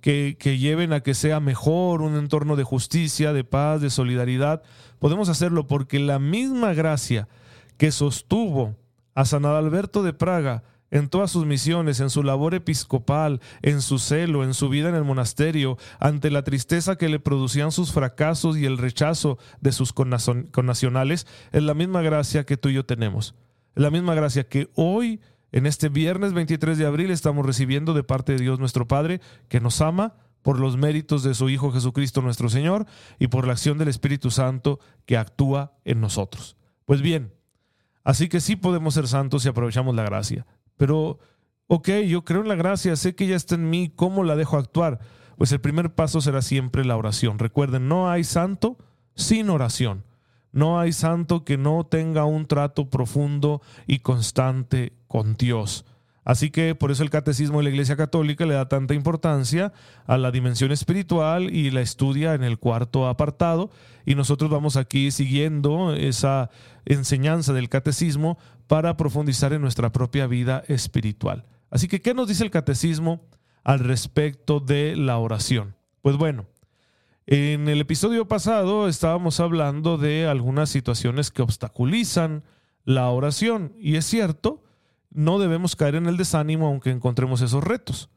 que, 0.00 0.58
lleven 0.58 0.92
a 0.92 1.00
que 1.00 1.14
sea 1.14 1.40
mejor, 1.40 2.02
un 2.02 2.16
entorno 2.16 2.56
de 2.56 2.64
justicia, 2.64 3.32
de 3.32 3.44
paz, 3.44 3.80
de 3.80 3.90
solidaridad. 3.90 4.62
Podemos 4.98 5.28
hacerlo 5.28 5.66
porque 5.66 5.98
la 5.98 6.18
misma 6.18 6.74
gracia 6.74 7.28
que 7.76 7.90
sostuvo 7.90 8.76
a 9.14 9.24
San 9.24 9.44
Adalberto 9.44 10.02
de 10.02 10.12
Praga 10.12 10.62
en 10.90 11.08
todas 11.08 11.30
sus 11.30 11.46
misiones, 11.46 12.00
en 12.00 12.10
su 12.10 12.22
labor 12.22 12.54
episcopal, 12.54 13.40
en 13.62 13.82
su 13.82 13.98
celo, 13.98 14.44
en 14.44 14.54
su 14.54 14.68
vida 14.68 14.88
en 14.88 14.94
el 14.94 15.04
monasterio, 15.04 15.78
ante 15.98 16.30
la 16.30 16.44
tristeza 16.44 16.96
que 16.96 17.08
le 17.08 17.20
producían 17.20 17.72
sus 17.72 17.92
fracasos 17.92 18.56
y 18.56 18.66
el 18.66 18.78
rechazo 18.78 19.38
de 19.60 19.72
sus 19.72 19.92
connacionales, 19.92 21.26
es 21.52 21.62
la 21.62 21.74
misma 21.74 22.02
gracia 22.02 22.44
que 22.44 22.56
tú 22.56 22.68
y 22.68 22.74
yo 22.74 22.84
tenemos. 22.84 23.34
Es 23.74 23.82
la 23.82 23.90
misma 23.90 24.14
gracia 24.14 24.48
que 24.48 24.70
hoy 24.74 25.20
en 25.52 25.66
este 25.66 25.88
viernes 25.88 26.32
23 26.32 26.76
de 26.78 26.86
abril 26.86 27.10
estamos 27.10 27.46
recibiendo 27.46 27.94
de 27.94 28.04
parte 28.04 28.32
de 28.32 28.38
Dios 28.38 28.58
nuestro 28.58 28.86
Padre, 28.86 29.20
que 29.48 29.60
nos 29.60 29.80
ama 29.80 30.14
por 30.42 30.60
los 30.60 30.76
méritos 30.76 31.22
de 31.22 31.34
su 31.34 31.48
Hijo 31.48 31.72
Jesucristo 31.72 32.22
nuestro 32.22 32.48
Señor 32.48 32.86
y 33.18 33.28
por 33.28 33.46
la 33.46 33.54
acción 33.54 33.78
del 33.78 33.88
Espíritu 33.88 34.30
Santo 34.30 34.78
que 35.04 35.16
actúa 35.16 35.72
en 35.84 36.00
nosotros. 36.00 36.56
Pues 36.84 37.00
bien, 37.00 37.32
así 38.04 38.28
que 38.28 38.40
sí 38.40 38.54
podemos 38.54 38.94
ser 38.94 39.08
santos 39.08 39.42
si 39.42 39.48
aprovechamos 39.48 39.94
la 39.96 40.04
gracia. 40.04 40.46
Pero, 40.76 41.18
ok, 41.66 41.88
yo 42.06 42.24
creo 42.24 42.42
en 42.42 42.48
la 42.48 42.54
gracia, 42.54 42.96
sé 42.96 43.14
que 43.14 43.26
ya 43.26 43.36
está 43.36 43.54
en 43.54 43.70
mí, 43.70 43.92
¿cómo 43.94 44.24
la 44.24 44.36
dejo 44.36 44.56
actuar? 44.56 45.00
pues 45.36 45.52
el 45.52 45.60
primer 45.60 45.94
paso 45.94 46.20
será 46.20 46.42
siempre 46.42 46.84
la 46.84 46.96
oración. 46.96 47.38
Recuerden, 47.38 47.88
no 47.88 48.10
hay 48.10 48.24
santo 48.24 48.78
sin 49.14 49.50
oración. 49.50 50.04
No 50.52 50.80
hay 50.80 50.92
santo 50.92 51.44
que 51.44 51.58
no 51.58 51.84
tenga 51.84 52.24
un 52.24 52.46
trato 52.46 52.88
profundo 52.88 53.60
y 53.86 53.98
constante 53.98 54.94
con 55.06 55.34
Dios. 55.34 55.84
Así 56.26 56.50
que 56.50 56.74
por 56.74 56.90
eso 56.90 57.04
el 57.04 57.10
catecismo 57.10 57.58
de 57.58 57.64
la 57.64 57.70
Iglesia 57.70 57.96
Católica 57.96 58.46
le 58.46 58.54
da 58.54 58.68
tanta 58.68 58.94
importancia 58.94 59.72
a 60.06 60.18
la 60.18 60.32
dimensión 60.32 60.72
espiritual 60.72 61.54
y 61.54 61.70
la 61.70 61.82
estudia 61.82 62.34
en 62.34 62.42
el 62.42 62.58
cuarto 62.58 63.06
apartado. 63.06 63.70
Y 64.04 64.16
nosotros 64.16 64.50
vamos 64.50 64.76
aquí 64.76 65.12
siguiendo 65.12 65.94
esa 65.94 66.50
enseñanza 66.84 67.52
del 67.52 67.68
catecismo 67.68 68.38
para 68.66 68.96
profundizar 68.96 69.52
en 69.52 69.62
nuestra 69.62 69.92
propia 69.92 70.26
vida 70.26 70.64
espiritual. 70.66 71.44
Así 71.70 71.86
que, 71.86 72.02
¿qué 72.02 72.12
nos 72.12 72.26
dice 72.26 72.42
el 72.42 72.50
catecismo 72.50 73.24
al 73.62 73.78
respecto 73.78 74.58
de 74.58 74.96
la 74.96 75.18
oración? 75.18 75.76
Pues 76.02 76.16
bueno, 76.16 76.46
en 77.28 77.68
el 77.68 77.80
episodio 77.80 78.26
pasado 78.26 78.88
estábamos 78.88 79.38
hablando 79.38 79.96
de 79.96 80.26
algunas 80.26 80.70
situaciones 80.70 81.30
que 81.30 81.42
obstaculizan 81.42 82.42
la 82.84 83.10
oración. 83.10 83.74
Y 83.78 83.94
es 83.94 84.06
cierto, 84.06 84.64
no 85.16 85.38
debemos 85.38 85.74
caer 85.74 85.96
en 85.96 86.06
el 86.06 86.16
desánimo 86.16 86.66
aunque 86.66 86.90
encontremos 86.90 87.40
esos 87.40 87.64
retos. 87.64 88.10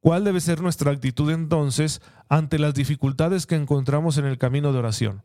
¿Cuál 0.00 0.24
debe 0.24 0.40
ser 0.40 0.60
nuestra 0.60 0.90
actitud 0.90 1.30
entonces 1.30 2.02
ante 2.28 2.58
las 2.58 2.74
dificultades 2.74 3.46
que 3.46 3.54
encontramos 3.54 4.18
en 4.18 4.24
el 4.24 4.38
camino 4.38 4.72
de 4.72 4.78
oración? 4.78 5.22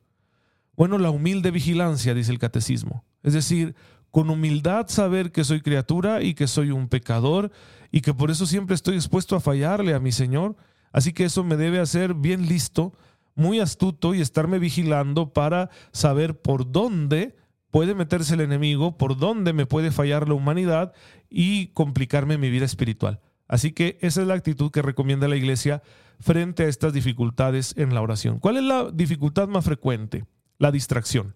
Bueno, 0.75 0.98
la 0.98 1.10
humilde 1.10 1.51
vigilancia, 1.51 2.13
dice 2.13 2.32
el 2.32 2.39
catecismo. 2.39 3.03
Es 3.24 3.34
decir, 3.34 3.75
con 4.12 4.29
humildad 4.29 4.88
saber 4.88 5.32
que 5.32 5.44
soy 5.44 5.62
criatura 5.62 6.22
y 6.22 6.34
que 6.34 6.48
soy 6.48 6.72
un 6.72 6.89
pecador 6.89 7.51
y 7.91 8.01
que 8.01 8.13
por 8.13 8.32
eso 8.32 8.46
siempre 8.46 8.75
estoy 8.75 8.96
dispuesto 8.96 9.36
a 9.36 9.41
fallarle 9.41 9.94
a 9.94 10.00
mi 10.00 10.12
Señor. 10.12 10.55
Así 10.91 11.13
que 11.13 11.25
eso 11.25 11.44
me 11.44 11.58
debe 11.58 11.79
hacer 11.79 12.13
bien 12.13 12.48
listo 12.48 12.94
muy 13.36 13.60
astuto 13.60 14.13
y 14.15 14.22
estarme 14.22 14.60
vigilando 14.60 15.34
para 15.34 15.70
saber 15.91 16.39
por 16.39 16.72
dónde 16.72 17.36
puede 17.75 17.94
meterse 17.94 18.36
el 18.36 18.39
enemigo, 18.39 18.98
por 18.98 19.17
dónde 19.17 19.51
me 19.51 19.65
puede 19.65 19.91
fallar 19.91 20.29
la 20.29 20.36
humanidad 20.36 20.94
y 21.29 21.74
complicarme 21.74 22.38
mi 22.38 22.50
vida 22.50 22.63
espiritual. 22.63 23.20
Así 23.50 23.74
que 23.74 23.98
esa 24.00 24.22
es 24.22 24.27
la 24.27 24.34
actitud 24.34 24.72
que 24.72 24.82
recomienda 24.82 25.27
la 25.27 25.36
iglesia 25.36 25.84
frente 26.22 26.63
a 26.63 26.67
estas 26.70 26.94
dificultades 26.94 27.74
en 27.75 27.94
la 27.94 28.01
oración. 28.01 28.39
¿Cuál 28.39 28.55
es 28.55 28.63
la 28.63 28.89
dificultad 28.94 29.50
más 29.50 29.65
frecuente? 29.65 30.24
La 30.58 30.72
distracción. 30.72 31.36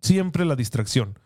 Siempre 0.00 0.46
la 0.46 0.56
distracción 0.56 1.18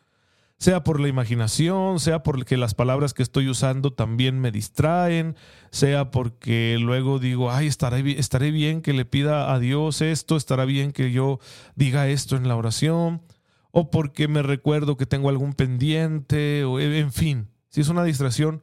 sea 0.58 0.82
por 0.82 0.98
la 0.98 1.06
imaginación, 1.06 2.00
sea 2.00 2.24
porque 2.24 2.56
las 2.56 2.74
palabras 2.74 3.14
que 3.14 3.22
estoy 3.22 3.48
usando 3.48 3.92
también 3.92 4.40
me 4.40 4.50
distraen, 4.50 5.36
sea 5.70 6.10
porque 6.10 6.76
luego 6.80 7.20
digo, 7.20 7.52
ay, 7.52 7.68
estaré, 7.68 8.18
estaré 8.18 8.50
bien 8.50 8.82
que 8.82 8.94
le 8.94 9.04
pida 9.04 9.54
a 9.54 9.60
Dios 9.60 10.02
esto, 10.02 10.36
estará 10.36 10.64
bien 10.64 10.90
que 10.90 11.12
yo 11.12 11.38
diga 11.76 12.08
esto 12.08 12.34
en 12.34 12.48
la 12.48 12.56
oración, 12.56 13.22
o 13.70 13.90
porque 13.90 14.28
me 14.28 14.42
recuerdo 14.42 14.96
que 14.96 15.06
tengo 15.06 15.28
algún 15.28 15.52
pendiente, 15.52 16.64
o 16.64 16.80
en 16.80 17.12
fin, 17.12 17.48
si 17.68 17.80
es 17.80 17.88
una 17.88 18.04
distracción 18.04 18.62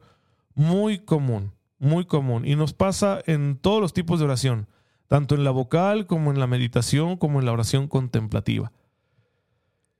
muy 0.54 0.98
común, 0.98 1.52
muy 1.78 2.06
común, 2.06 2.46
y 2.46 2.56
nos 2.56 2.72
pasa 2.72 3.20
en 3.26 3.56
todos 3.56 3.80
los 3.80 3.92
tipos 3.92 4.18
de 4.18 4.24
oración, 4.24 4.68
tanto 5.08 5.34
en 5.34 5.44
la 5.44 5.50
vocal 5.50 6.06
como 6.06 6.30
en 6.30 6.40
la 6.40 6.46
meditación, 6.46 7.16
como 7.16 7.38
en 7.38 7.46
la 7.46 7.52
oración 7.52 7.88
contemplativa. 7.88 8.72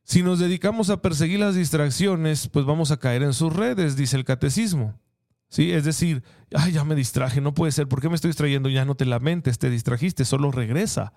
Si 0.02 0.22
nos 0.22 0.38
dedicamos 0.38 0.90
a 0.90 1.02
perseguir 1.02 1.40
las 1.40 1.56
distracciones, 1.56 2.48
pues 2.48 2.64
vamos 2.64 2.90
a 2.90 2.98
caer 2.98 3.22
en 3.22 3.32
sus 3.32 3.52
redes, 3.52 3.96
dice 3.96 4.16
el 4.16 4.24
catecismo. 4.24 5.00
¿Sí? 5.48 5.72
Es 5.72 5.84
decir, 5.84 6.22
ay, 6.54 6.72
ya 6.72 6.84
me 6.84 6.94
distraje, 6.94 7.40
no 7.40 7.54
puede 7.54 7.72
ser, 7.72 7.88
¿por 7.88 8.00
qué 8.00 8.08
me 8.08 8.16
estoy 8.16 8.30
distrayendo? 8.30 8.68
Ya 8.68 8.84
no 8.84 8.96
te 8.96 9.04
lamentes, 9.04 9.58
te 9.58 9.70
distrajiste, 9.70 10.24
solo 10.24 10.50
regresa. 10.50 11.12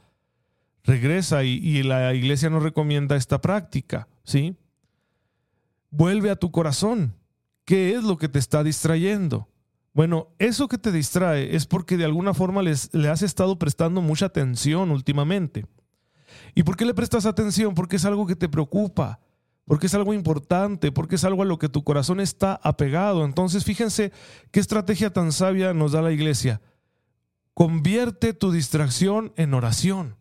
Regresa 0.84 1.44
y, 1.44 1.84
la 1.84 2.14
iglesia 2.14 2.50
nos 2.50 2.64
recomienda 2.64 3.16
esta 3.16 3.42
práctica, 3.42 4.08
¿sí? 4.24 4.56
Vuelve 5.92 6.30
a 6.30 6.36
tu 6.36 6.52
corazón. 6.52 7.16
¿Qué 7.66 7.96
es 7.96 8.04
lo 8.04 8.18
que 8.18 8.30
te 8.30 8.40
está 8.40 8.64
distrayendo? 8.64 9.48
Bueno, 9.94 10.30
eso 10.40 10.68
que 10.68 10.78
te 10.78 10.92
distrae 10.92 11.56
es 11.56 11.66
porque 11.66 11.98
de 11.98 12.06
alguna 12.06 12.34
forma 12.34 12.62
les, 12.62 12.94
le 12.94 13.10
has 13.10 13.22
estado 13.22 13.60
prestando 13.60 14.02
mucha 14.02 14.28
atención 14.28 14.92
últimamente. 14.92 15.66
¿Y 16.56 16.64
por 16.64 16.78
qué 16.78 16.86
le 16.86 16.94
prestas 16.94 17.26
atención? 17.26 17.74
Porque 17.76 17.98
es 17.98 18.06
algo 18.06 18.26
que 18.26 18.36
te 18.36 18.50
preocupa, 18.50 19.20
porque 19.66 19.88
es 19.88 19.94
algo 19.94 20.14
importante, 20.14 20.92
porque 20.92 21.16
es 21.16 21.24
algo 21.24 21.44
a 21.44 21.46
lo 21.46 21.60
que 21.60 21.70
tu 21.70 21.84
corazón 21.84 22.20
está 22.20 22.60
apegado. 22.64 23.26
Entonces, 23.26 23.64
fíjense 23.64 24.12
qué 24.52 24.60
estrategia 24.60 25.12
tan 25.12 25.32
sabia 25.32 25.74
nos 25.74 25.92
da 25.92 26.02
la 26.02 26.12
iglesia. 26.12 26.62
Convierte 27.54 28.34
tu 28.34 28.52
distracción 28.52 29.34
en 29.36 29.54
oración. 29.54 30.19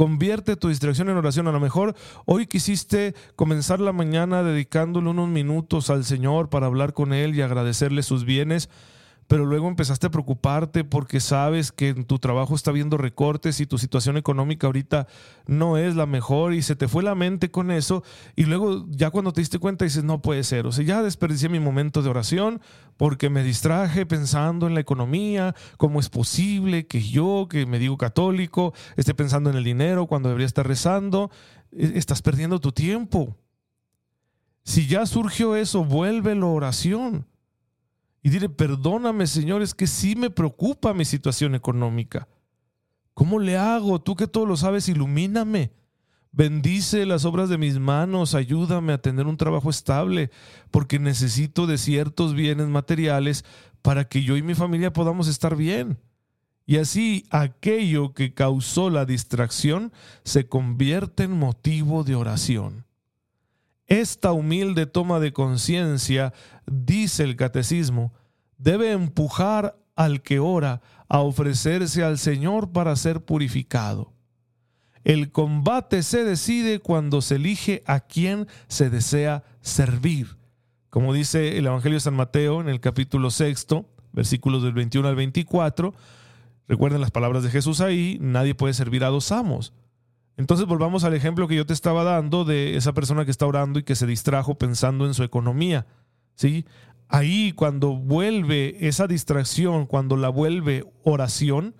Convierte 0.00 0.56
tu 0.56 0.70
distracción 0.70 1.10
en 1.10 1.18
oración. 1.18 1.46
A 1.46 1.52
lo 1.52 1.60
mejor 1.60 1.94
hoy 2.24 2.46
quisiste 2.46 3.14
comenzar 3.36 3.80
la 3.80 3.92
mañana 3.92 4.42
dedicándole 4.42 5.10
unos 5.10 5.28
minutos 5.28 5.90
al 5.90 6.06
Señor 6.06 6.48
para 6.48 6.64
hablar 6.64 6.94
con 6.94 7.12
Él 7.12 7.34
y 7.34 7.42
agradecerle 7.42 8.02
sus 8.02 8.24
bienes 8.24 8.70
pero 9.30 9.46
luego 9.46 9.68
empezaste 9.68 10.08
a 10.08 10.10
preocuparte 10.10 10.82
porque 10.82 11.20
sabes 11.20 11.70
que 11.70 11.90
en 11.90 12.02
tu 12.02 12.18
trabajo 12.18 12.56
está 12.56 12.72
viendo 12.72 12.96
recortes 12.96 13.60
y 13.60 13.66
tu 13.66 13.78
situación 13.78 14.16
económica 14.16 14.66
ahorita 14.66 15.06
no 15.46 15.76
es 15.76 15.94
la 15.94 16.06
mejor 16.06 16.52
y 16.52 16.62
se 16.62 16.74
te 16.74 16.88
fue 16.88 17.04
la 17.04 17.14
mente 17.14 17.48
con 17.48 17.70
eso 17.70 18.02
y 18.34 18.46
luego 18.46 18.86
ya 18.88 19.10
cuando 19.10 19.32
te 19.32 19.40
diste 19.40 19.60
cuenta 19.60 19.84
dices, 19.84 20.02
no 20.02 20.20
puede 20.20 20.42
ser, 20.42 20.66
o 20.66 20.72
sea, 20.72 20.84
ya 20.84 21.04
desperdicié 21.04 21.48
mi 21.48 21.60
momento 21.60 22.02
de 22.02 22.10
oración 22.10 22.60
porque 22.96 23.30
me 23.30 23.44
distraje 23.44 24.04
pensando 24.04 24.66
en 24.66 24.74
la 24.74 24.80
economía, 24.80 25.54
cómo 25.76 26.00
es 26.00 26.08
posible 26.08 26.88
que 26.88 27.00
yo, 27.00 27.46
que 27.48 27.66
me 27.66 27.78
digo 27.78 27.96
católico, 27.98 28.74
esté 28.96 29.14
pensando 29.14 29.48
en 29.48 29.56
el 29.56 29.62
dinero 29.62 30.08
cuando 30.08 30.28
debería 30.28 30.48
estar 30.48 30.66
rezando, 30.66 31.30
e, 31.70 31.92
estás 31.94 32.20
perdiendo 32.20 32.58
tu 32.58 32.72
tiempo. 32.72 33.36
Si 34.64 34.88
ya 34.88 35.06
surgió 35.06 35.54
eso, 35.54 35.84
vuélvelo 35.84 36.52
oración 36.52 37.29
y 38.22 38.30
dile, 38.30 38.48
perdóname 38.48 39.26
Señor, 39.26 39.62
es 39.62 39.74
que 39.74 39.86
sí 39.86 40.14
me 40.16 40.30
preocupa 40.30 40.94
mi 40.94 41.04
situación 41.04 41.54
económica. 41.54 42.28
¿Cómo 43.14 43.38
le 43.38 43.56
hago? 43.56 44.00
Tú 44.00 44.16
que 44.16 44.26
todo 44.26 44.46
lo 44.46 44.56
sabes, 44.56 44.88
ilumíname. 44.88 45.72
Bendice 46.32 47.06
las 47.06 47.24
obras 47.24 47.48
de 47.48 47.58
mis 47.58 47.78
manos, 47.78 48.34
ayúdame 48.34 48.92
a 48.92 49.02
tener 49.02 49.26
un 49.26 49.36
trabajo 49.36 49.68
estable, 49.68 50.30
porque 50.70 50.98
necesito 50.98 51.66
de 51.66 51.76
ciertos 51.76 52.34
bienes 52.34 52.68
materiales 52.68 53.44
para 53.82 54.08
que 54.08 54.22
yo 54.22 54.36
y 54.36 54.42
mi 54.42 54.54
familia 54.54 54.92
podamos 54.92 55.26
estar 55.26 55.56
bien. 55.56 55.98
Y 56.66 56.76
así 56.76 57.26
aquello 57.30 58.14
que 58.14 58.32
causó 58.32 58.90
la 58.90 59.04
distracción 59.04 59.92
se 60.22 60.46
convierte 60.46 61.24
en 61.24 61.32
motivo 61.32 62.04
de 62.04 62.14
oración. 62.14 62.84
Esta 63.88 64.30
humilde 64.30 64.86
toma 64.86 65.18
de 65.18 65.32
conciencia, 65.32 66.32
dice 66.70 67.24
el 67.24 67.36
catecismo, 67.36 68.14
debe 68.56 68.92
empujar 68.92 69.76
al 69.96 70.22
que 70.22 70.38
ora 70.38 70.80
a 71.08 71.20
ofrecerse 71.20 72.02
al 72.02 72.16
Señor 72.16 72.72
para 72.72 72.96
ser 72.96 73.22
purificado. 73.24 74.14
El 75.04 75.32
combate 75.32 76.02
se 76.02 76.24
decide 76.24 76.78
cuando 76.78 77.20
se 77.20 77.36
elige 77.36 77.82
a 77.86 78.00
quien 78.00 78.46
se 78.68 78.90
desea 78.90 79.44
servir. 79.60 80.38
Como 80.88 81.12
dice 81.12 81.58
el 81.58 81.66
Evangelio 81.66 81.96
de 81.96 82.00
San 82.00 82.14
Mateo 82.14 82.60
en 82.60 82.68
el 82.68 82.80
capítulo 82.80 83.30
sexto, 83.30 83.88
versículos 84.12 84.62
del 84.62 84.72
21 84.72 85.08
al 85.08 85.16
24, 85.16 85.94
recuerden 86.68 87.00
las 87.00 87.10
palabras 87.10 87.42
de 87.42 87.50
Jesús 87.50 87.80
ahí, 87.80 88.18
nadie 88.20 88.54
puede 88.54 88.74
servir 88.74 89.04
a 89.04 89.08
dos 89.08 89.32
amos. 89.32 89.72
Entonces 90.36 90.66
volvamos 90.66 91.04
al 91.04 91.14
ejemplo 91.14 91.48
que 91.48 91.56
yo 91.56 91.66
te 91.66 91.72
estaba 91.72 92.04
dando 92.04 92.44
de 92.44 92.76
esa 92.76 92.92
persona 92.92 93.24
que 93.24 93.30
está 93.30 93.46
orando 93.46 93.78
y 93.78 93.82
que 93.82 93.94
se 93.94 94.06
distrajo 94.06 94.56
pensando 94.56 95.06
en 95.06 95.14
su 95.14 95.22
economía. 95.22 95.86
¿Sí? 96.40 96.64
Ahí 97.08 97.52
cuando 97.52 97.94
vuelve 97.96 98.88
esa 98.88 99.06
distracción, 99.06 99.84
cuando 99.84 100.16
la 100.16 100.30
vuelve 100.30 100.90
oración, 101.02 101.74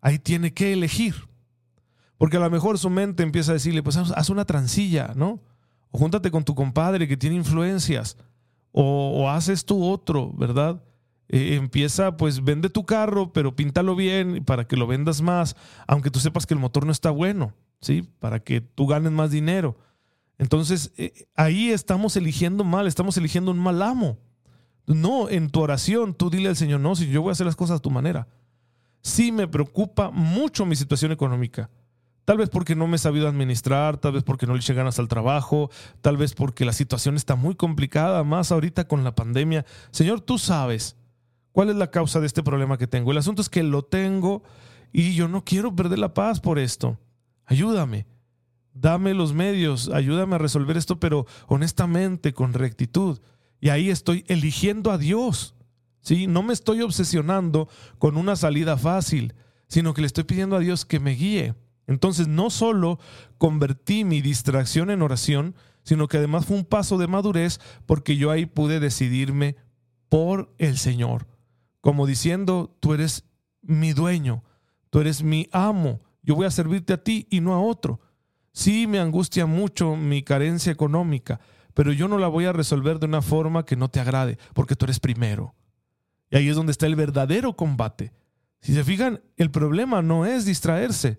ahí 0.00 0.18
tiene 0.18 0.52
que 0.52 0.72
elegir. 0.72 1.14
Porque 2.18 2.36
a 2.36 2.40
lo 2.40 2.50
mejor 2.50 2.78
su 2.78 2.90
mente 2.90 3.22
empieza 3.22 3.52
a 3.52 3.54
decirle, 3.54 3.82
pues 3.84 3.96
haz 3.96 4.28
una 4.28 4.44
transilla, 4.44 5.12
¿no? 5.14 5.40
O 5.92 5.98
júntate 5.98 6.32
con 6.32 6.42
tu 6.42 6.56
compadre 6.56 7.06
que 7.06 7.16
tiene 7.16 7.36
influencias. 7.36 8.16
O, 8.72 9.22
o 9.22 9.30
haz 9.30 9.48
esto 9.48 9.76
otro, 9.78 10.32
¿verdad? 10.32 10.82
E, 11.28 11.54
empieza, 11.54 12.16
pues 12.16 12.42
vende 12.42 12.70
tu 12.70 12.84
carro, 12.84 13.32
pero 13.32 13.54
píntalo 13.54 13.94
bien 13.94 14.44
para 14.44 14.66
que 14.66 14.76
lo 14.76 14.88
vendas 14.88 15.22
más, 15.22 15.54
aunque 15.86 16.10
tú 16.10 16.18
sepas 16.18 16.44
que 16.44 16.54
el 16.54 16.60
motor 16.60 16.86
no 16.86 16.92
está 16.92 17.10
bueno. 17.10 17.54
¿sí? 17.80 18.02
Para 18.18 18.40
que 18.40 18.60
tú 18.62 18.88
ganes 18.88 19.12
más 19.12 19.30
dinero. 19.30 19.76
Entonces, 20.42 20.92
eh, 20.96 21.26
ahí 21.36 21.70
estamos 21.70 22.16
eligiendo 22.16 22.64
mal, 22.64 22.86
estamos 22.86 23.16
eligiendo 23.16 23.50
un 23.50 23.58
mal 23.58 23.80
amo. 23.80 24.18
No, 24.86 25.28
en 25.28 25.50
tu 25.50 25.60
oración 25.60 26.14
tú 26.14 26.28
dile 26.30 26.48
al 26.48 26.56
Señor, 26.56 26.80
no, 26.80 26.96
si 26.96 27.08
yo 27.08 27.22
voy 27.22 27.30
a 27.30 27.32
hacer 27.32 27.46
las 27.46 27.56
cosas 27.56 27.78
a 27.78 27.82
tu 27.82 27.90
manera. 27.90 28.26
Sí 29.02 29.32
me 29.32 29.48
preocupa 29.48 30.10
mucho 30.10 30.66
mi 30.66 30.76
situación 30.76 31.12
económica. 31.12 31.70
Tal 32.24 32.38
vez 32.38 32.50
porque 32.50 32.76
no 32.76 32.86
me 32.86 32.96
he 32.96 32.98
sabido 32.98 33.28
administrar, 33.28 33.98
tal 33.98 34.12
vez 34.12 34.22
porque 34.22 34.46
no 34.46 34.54
le 34.54 34.60
eché 34.60 34.74
ganas 34.74 34.98
al 34.98 35.08
trabajo, 35.08 35.70
tal 36.00 36.16
vez 36.16 36.34
porque 36.34 36.64
la 36.64 36.72
situación 36.72 37.16
está 37.16 37.34
muy 37.34 37.54
complicada, 37.54 38.22
más 38.22 38.52
ahorita 38.52 38.86
con 38.86 39.02
la 39.02 39.14
pandemia. 39.14 39.64
Señor, 39.90 40.20
tú 40.20 40.38
sabes 40.38 40.96
¿Cuál 41.52 41.68
es 41.68 41.76
la 41.76 41.90
causa 41.90 42.18
de 42.18 42.26
este 42.26 42.42
problema 42.42 42.78
que 42.78 42.86
tengo? 42.86 43.12
El 43.12 43.18
asunto 43.18 43.42
es 43.42 43.50
que 43.50 43.62
lo 43.62 43.82
tengo 43.82 44.42
y 44.90 45.14
yo 45.14 45.28
no 45.28 45.44
quiero 45.44 45.76
perder 45.76 45.98
la 45.98 46.14
paz 46.14 46.40
por 46.40 46.58
esto. 46.58 46.98
Ayúdame. 47.44 48.06
Dame 48.74 49.14
los 49.14 49.34
medios, 49.34 49.88
ayúdame 49.90 50.36
a 50.36 50.38
resolver 50.38 50.76
esto, 50.76 50.98
pero 50.98 51.26
honestamente, 51.46 52.32
con 52.32 52.54
rectitud. 52.54 53.20
Y 53.60 53.68
ahí 53.68 53.90
estoy 53.90 54.24
eligiendo 54.28 54.90
a 54.90 54.98
Dios. 54.98 55.54
¿sí? 56.00 56.26
No 56.26 56.42
me 56.42 56.52
estoy 56.52 56.82
obsesionando 56.82 57.68
con 57.98 58.16
una 58.16 58.36
salida 58.36 58.76
fácil, 58.76 59.34
sino 59.68 59.94
que 59.94 60.00
le 60.00 60.06
estoy 60.06 60.24
pidiendo 60.24 60.56
a 60.56 60.60
Dios 60.60 60.84
que 60.84 61.00
me 61.00 61.12
guíe. 61.12 61.54
Entonces, 61.86 62.28
no 62.28 62.50
solo 62.50 62.98
convertí 63.38 64.04
mi 64.04 64.20
distracción 64.20 64.90
en 64.90 65.02
oración, 65.02 65.54
sino 65.82 66.08
que 66.08 66.18
además 66.18 66.46
fue 66.46 66.56
un 66.56 66.64
paso 66.64 66.98
de 66.98 67.08
madurez 67.08 67.60
porque 67.86 68.16
yo 68.16 68.30
ahí 68.30 68.46
pude 68.46 68.80
decidirme 68.80 69.56
por 70.08 70.54
el 70.58 70.76
Señor, 70.76 71.26
como 71.80 72.06
diciendo, 72.06 72.76
tú 72.80 72.92
eres 72.92 73.24
mi 73.62 73.92
dueño, 73.94 74.44
tú 74.90 75.00
eres 75.00 75.22
mi 75.22 75.48
amo, 75.52 76.00
yo 76.22 76.34
voy 76.34 76.46
a 76.46 76.50
servirte 76.50 76.92
a 76.92 77.02
ti 77.02 77.26
y 77.30 77.40
no 77.40 77.54
a 77.54 77.60
otro. 77.60 78.00
Sí, 78.52 78.86
me 78.86 79.00
angustia 79.00 79.46
mucho 79.46 79.96
mi 79.96 80.22
carencia 80.22 80.70
económica, 80.72 81.40
pero 81.74 81.92
yo 81.92 82.06
no 82.08 82.18
la 82.18 82.28
voy 82.28 82.44
a 82.44 82.52
resolver 82.52 82.98
de 82.98 83.06
una 83.06 83.22
forma 83.22 83.64
que 83.64 83.76
no 83.76 83.88
te 83.88 84.00
agrade, 84.00 84.38
porque 84.52 84.76
tú 84.76 84.84
eres 84.84 85.00
primero. 85.00 85.54
Y 86.30 86.36
ahí 86.36 86.48
es 86.48 86.56
donde 86.56 86.72
está 86.72 86.86
el 86.86 86.96
verdadero 86.96 87.54
combate. 87.56 88.12
Si 88.60 88.74
se 88.74 88.84
fijan, 88.84 89.20
el 89.36 89.50
problema 89.50 90.02
no 90.02 90.24
es 90.26 90.44
distraerse. 90.44 91.18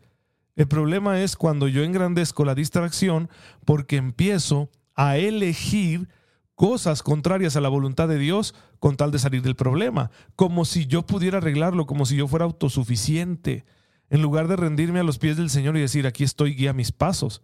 El 0.56 0.68
problema 0.68 1.22
es 1.22 1.36
cuando 1.36 1.68
yo 1.68 1.84
engrandezco 1.84 2.46
la 2.46 2.56
distracción 2.56 3.30
porque 3.66 3.98
empiezo 3.98 4.70
a 4.96 5.18
elegir 5.18 6.08
cosas 6.56 7.02
contrarias 7.02 7.56
a 7.56 7.62
la 7.62 7.70
voluntad 7.70 8.08
de 8.08 8.20
Dios 8.20 8.54
con 8.80 8.96
tal 8.96 9.12
de 9.12 9.20
salir 9.20 9.42
del 9.42 9.56
problema, 9.56 10.12
como 10.36 10.66
si 10.66 10.86
yo 10.86 11.06
pudiera 11.06 11.40
arreglarlo, 11.40 11.88
como 11.88 12.06
si 12.06 12.16
yo 12.16 12.28
fuera 12.28 12.46
autosuficiente, 12.46 13.66
en 14.13 14.22
lugar 14.22 14.48
de 14.48 14.55
rendirme 14.55 15.00
a 15.00 15.03
los 15.03 15.17
pies 15.17 15.38
del 15.38 15.50
Señor 15.50 15.75
y 15.75 15.82
decir, 15.82 16.05
aquí 16.05 16.24
estoy, 16.24 16.53
guía 16.53 16.72
mis 16.72 16.91
pasos. 16.91 17.41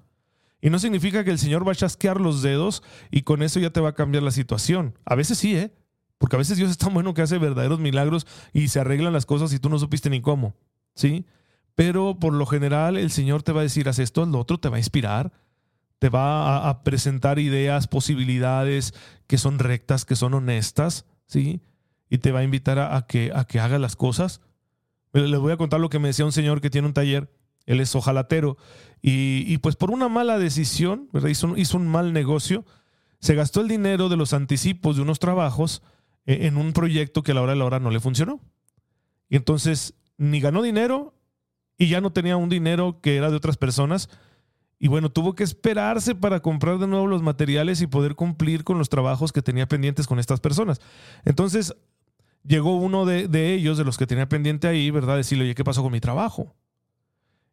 Y 0.61 0.69
no 0.69 0.77
significa 0.77 1.23
que 1.23 1.31
el 1.31 1.39
Señor 1.39 1.67
va 1.67 1.71
a 1.71 1.75
chasquear 1.75 2.21
los 2.21 2.43
dedos 2.43 2.83
y 3.09 3.23
con 3.23 3.41
eso 3.41 3.59
ya 3.59 3.71
te 3.71 3.79
va 3.81 3.89
a 3.89 3.95
cambiar 3.95 4.21
la 4.21 4.29
situación. 4.29 4.95
A 5.03 5.15
veces 5.15 5.39
sí, 5.39 5.55
¿eh? 5.55 5.73
Porque 6.19 6.35
a 6.35 6.37
veces 6.37 6.57
Dios 6.57 6.69
es 6.69 6.77
tan 6.77 6.93
bueno 6.93 7.15
que 7.15 7.23
hace 7.23 7.39
verdaderos 7.39 7.79
milagros 7.79 8.27
y 8.53 8.67
se 8.67 8.79
arreglan 8.79 9.13
las 9.13 9.25
cosas 9.25 9.51
y 9.51 9.57
tú 9.57 9.67
no 9.69 9.79
supiste 9.79 10.11
ni 10.11 10.21
cómo, 10.21 10.53
¿sí? 10.93 11.25
Pero 11.73 12.19
por 12.19 12.33
lo 12.33 12.45
general 12.45 12.97
el 12.97 13.09
Señor 13.09 13.41
te 13.41 13.51
va 13.51 13.61
a 13.61 13.63
decir, 13.63 13.89
haz 13.89 13.97
esto, 13.97 14.21
haz 14.21 14.27
lo 14.27 14.37
otro, 14.37 14.59
te 14.59 14.69
va 14.69 14.75
a 14.75 14.79
inspirar, 14.79 15.33
te 15.97 16.09
va 16.09 16.69
a, 16.69 16.83
presentar 16.83 17.39
ideas, 17.39 17.87
posibilidades 17.87 18.93
que 19.25 19.39
son 19.39 19.57
rectas, 19.57 20.05
que 20.05 20.15
son 20.15 20.35
honestas, 20.35 21.07
¿sí? 21.25 21.61
Y 22.11 22.19
te 22.19 22.31
va 22.31 22.41
a 22.41 22.43
invitar 22.43 22.77
a, 22.77 23.07
que, 23.07 23.31
a 23.33 23.45
que 23.45 23.57
las 23.79 23.95
cosas 23.95 24.41
les 25.13 25.39
voy 25.39 25.51
a 25.51 25.57
contar 25.57 25.79
lo 25.79 25.89
que 25.89 25.99
me 25.99 26.09
decía 26.09 26.25
un 26.25 26.31
señor 26.31 26.61
que 26.61 26.69
tiene 26.69 26.87
un 26.87 26.93
taller, 26.93 27.31
él 27.65 27.79
es 27.79 27.95
ojalatero, 27.95 28.57
y, 29.01 29.57
pues 29.59 29.75
por 29.75 29.91
una 29.91 30.09
mala 30.09 30.37
decisión, 30.37 31.09
Hizo, 31.29 31.55
hizo, 31.55 31.77
un 31.77 31.87
mal 31.87 32.11
negocio, 32.11 32.65
se 33.19 33.35
gastó 33.35 33.61
el 33.61 33.67
dinero 33.67 34.09
de 34.09 34.17
los 34.17 34.33
anticipos 34.33 34.95
de 34.95 35.01
unos 35.01 35.19
trabajos 35.19 35.81
eh, 36.25 36.47
en 36.47 36.57
un 36.57 36.73
proyecto 36.73 37.23
que 37.23 37.31
a 37.31 37.35
la 37.35 37.41
hora 37.41 37.53
de 37.53 37.59
la 37.59 37.65
hora 37.65 37.79
no 37.79 37.91
le 37.91 37.99
funcionó. 37.99 38.41
Y 39.29 39.35
entonces 39.35 39.93
ni 40.17 40.41
ganó 40.41 40.61
dinero 40.61 41.13
y 41.77 41.87
ya 41.87 42.01
no 42.01 42.11
tenía 42.11 42.35
un 42.35 42.49
dinero 42.49 42.99
que 43.01 43.15
era 43.15 43.29
de 43.29 43.37
otras 43.37 43.57
personas. 43.57 44.09
Y 44.79 44.87
bueno, 44.87 45.09
tuvo 45.11 45.33
que 45.33 45.43
esperarse 45.43 46.15
para 46.15 46.41
comprar 46.41 46.77
de 46.77 46.87
nuevo 46.87 47.07
los 47.07 47.21
materiales 47.21 47.81
y 47.81 47.87
poder 47.87 48.15
cumplir 48.15 48.63
con 48.63 48.77
los 48.77 48.89
trabajos 48.89 49.31
que 49.31 49.41
tenía 49.41 49.67
pendientes 49.67 50.07
con 50.07 50.19
estas 50.19 50.39
personas. 50.39 50.79
Entonces, 51.25 51.75
llegó 52.43 52.75
uno 52.75 53.05
de, 53.05 53.53
ellos, 53.53 53.77
de 53.77 53.83
los 53.83 53.97
que 53.97 54.07
tenía 54.07 54.29
pendiente 54.29 54.67
ahí, 54.67 54.91
¿verdad? 54.91 55.17
Decirle, 55.17 55.45
oye, 55.45 55.55
¿qué 55.55 55.63
pasó 55.63 55.83
con 55.83 55.91
mi 55.91 55.99
trabajo? 55.99 56.55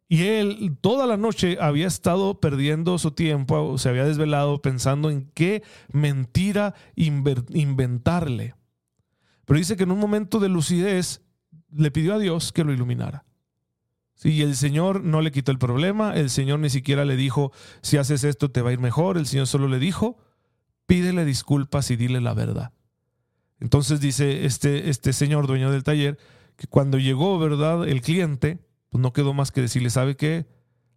Y 0.09 0.23
él 0.23 0.77
toda 0.79 1.05
la 1.05 1.17
noche 1.17 1.57
había 1.59 1.87
estado 1.87 2.39
perdiendo 2.39 2.97
su 2.97 3.11
tiempo, 3.11 3.77
se 3.77 3.89
había 3.89 4.05
desvelado 4.05 4.61
pensando 4.61 5.09
en 5.09 5.29
qué 5.33 5.63
mentira 5.91 6.75
inventarle. 6.95 8.55
Pero 9.45 9.57
dice 9.57 9.75
que 9.75 9.83
en 9.83 9.91
un 9.91 9.99
momento 9.99 10.39
de 10.39 10.49
lucidez 10.49 11.21
le 11.71 11.91
pidió 11.91 12.15
a 12.15 12.19
Dios 12.19 12.53
que 12.53 12.63
lo 12.63 12.71
iluminara. 12.71 13.25
Y 14.23 14.41
el 14.41 14.55
Señor 14.55 15.03
no 15.03 15.21
le 15.21 15.31
quitó 15.31 15.51
el 15.51 15.59
problema, 15.59 16.15
el 16.15 16.29
Señor 16.29 16.59
ni 16.59 16.69
siquiera 16.69 17.05
le 17.05 17.15
dijo, 17.15 17.51
si 17.81 17.97
haces 17.97 18.23
esto 18.23 18.49
te 18.49 18.61
va 18.61 18.71
a 18.71 18.73
ir 18.73 18.79
mejor, 18.79 19.17
el 19.17 19.27
Señor 19.27 19.45
solo 19.45 19.67
le 19.67 19.77
dijo, 19.77 20.17
pídele 20.87 21.23
disculpas 21.23 21.91
y 21.91 21.97
dile 21.97 22.19
la 22.19 22.33
verdad. 22.33 22.73
Entonces 23.59 23.99
dice 23.99 24.45
este, 24.45 24.89
este 24.89 25.13
señor 25.13 25.47
dueño 25.47 25.71
del 25.71 25.83
taller 25.83 26.17
que 26.55 26.67
cuando 26.67 26.97
llegó, 26.97 27.39
¿verdad? 27.39 27.87
El 27.87 28.01
cliente, 28.01 28.59
pues 28.89 29.01
no 29.01 29.13
quedó 29.13 29.33
más 29.33 29.51
que 29.51 29.61
decirle, 29.61 29.89
¿sabe 29.89 30.15
qué? 30.15 30.47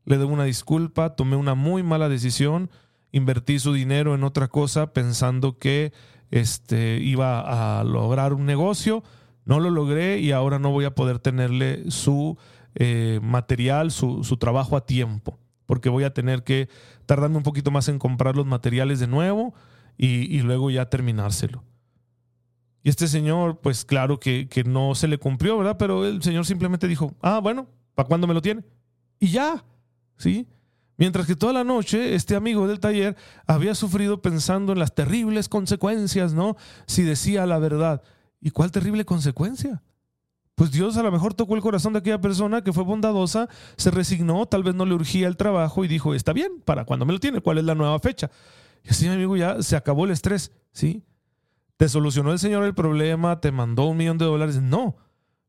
Le 0.05 0.18
debo 0.18 0.33
una 0.33 0.44
disculpa, 0.44 1.14
tomé 1.16 1.37
una 1.37 1.55
muy 1.55 1.83
mala 1.83 2.09
decisión, 2.09 2.70
invertí 3.12 3.59
su 3.59 3.73
dinero 3.73 4.14
en 4.14 4.25
otra 4.25 4.49
cosa 4.49 4.92
pensando 4.92 5.59
que 5.59 5.92
este, 6.31 6.99
iba 7.03 7.81
a 7.81 7.85
lograr 7.85 8.33
un 8.33 8.46
negocio, 8.46 9.03
no 9.44 9.61
lo 9.61 9.70
logré 9.70 10.18
y 10.18 10.33
ahora 10.33 10.59
no 10.59 10.70
voy 10.70 10.85
a 10.85 10.94
poder 10.94 11.18
tenerle 11.18 11.90
su 11.90 12.38
eh, 12.75 13.20
material, 13.23 13.90
su, 13.90 14.25
su 14.25 14.37
trabajo 14.37 14.77
a 14.77 14.87
tiempo, 14.87 15.38
porque 15.66 15.88
voy 15.88 16.05
a 16.05 16.14
tener 16.14 16.44
que 16.44 16.68
tardarme 17.07 17.37
un 17.37 17.42
poquito 17.42 17.70
más 17.70 17.88
en 17.88 17.99
comprar 17.99 18.37
los 18.37 18.46
materiales 18.46 19.01
de 19.01 19.09
nuevo 19.09 19.55
y, 19.99 20.35
y 20.35 20.40
luego 20.42 20.70
ya 20.70 20.88
terminárselo. 20.88 21.64
Y 22.83 22.88
este 22.88 23.09
señor, 23.09 23.61
pues 23.61 23.85
claro 23.85 24.19
que, 24.19 24.49
no 24.66 24.95
se 24.95 25.09
le 25.09 25.19
cumplió, 25.19 25.59
¿verdad? 25.59 25.77
Pero 25.79 26.07
el 26.07 26.23
señor 26.23 26.47
simplemente 26.47 26.88
dijo, 26.88 27.14
ah, 27.21 27.38
bueno, 27.40 27.66
¿para 27.95 28.09
cuándo 28.09 28.27
me 28.27 28.35
lo 28.35 28.40
tiene? 28.40 28.64
Y 29.19 29.29
ya, 29.29 29.64
¿sí? 30.16 30.49
Mientras 30.97 31.27
que 31.27 31.37
toda 31.37 31.53
la 31.53 31.64
noche 31.64 32.14
este 32.14 32.37
amigo 32.37 32.69
del 32.69 32.81
taller 32.81 33.16
había 33.47 33.75
sufrido 33.75 34.21
pensando 34.21 34.73
en 34.73 34.79
las 34.79 34.95
terribles 34.95 35.49
consecuencias, 35.49 36.35
¿no? 36.35 36.57
Si 36.87 37.03
decía 37.03 37.47
la 37.47 37.59
verdad. 37.59 38.03
¿Y 38.40 38.51
cuál 38.51 38.71
terrible 38.71 39.05
consecuencia? 39.05 39.83
Pues 40.55 40.73
Dios 40.73 40.99
a 40.99 41.03
lo 41.03 41.11
mejor 41.11 41.33
tocó 41.33 41.55
el 41.55 41.62
corazón 41.62 41.95
de 41.95 42.01
aquella 42.01 42.21
persona 42.21 42.62
que 42.62 42.75
fue 42.75 42.85
bondadosa, 42.85 43.49
se 43.79 43.90
resignó, 43.90 44.45
tal 44.45 44.62
vez 44.62 44.75
no 44.75 44.85
le 44.85 44.95
urgía 44.95 45.27
el 45.27 45.38
trabajo 45.38 45.85
y 45.87 45.88
dijo, 45.88 46.14
está 46.14 46.35
bien, 46.35 46.61
¿para 46.66 46.85
cuándo 46.85 47.07
me 47.07 47.14
lo 47.14 47.19
tiene? 47.19 47.40
¿Cuál 47.40 47.57
es 47.57 47.64
la 47.64 47.75
nueva 47.75 47.99
fecha? 47.99 48.31
Y 48.85 48.90
así, 48.90 49.09
amigo, 49.09 49.38
ya 49.38 49.62
se 49.62 49.77
acabó 49.77 50.05
el 50.05 50.11
estrés, 50.11 50.53
¿sí? 50.73 51.03
¿Te 51.81 51.88
solucionó 51.88 52.31
el 52.31 52.38
Señor 52.38 52.64
el 52.64 52.75
problema? 52.75 53.40
¿Te 53.40 53.53
mandó 53.53 53.87
un 53.87 53.97
millón 53.97 54.19
de 54.19 54.27
dólares? 54.27 54.61
No. 54.61 54.99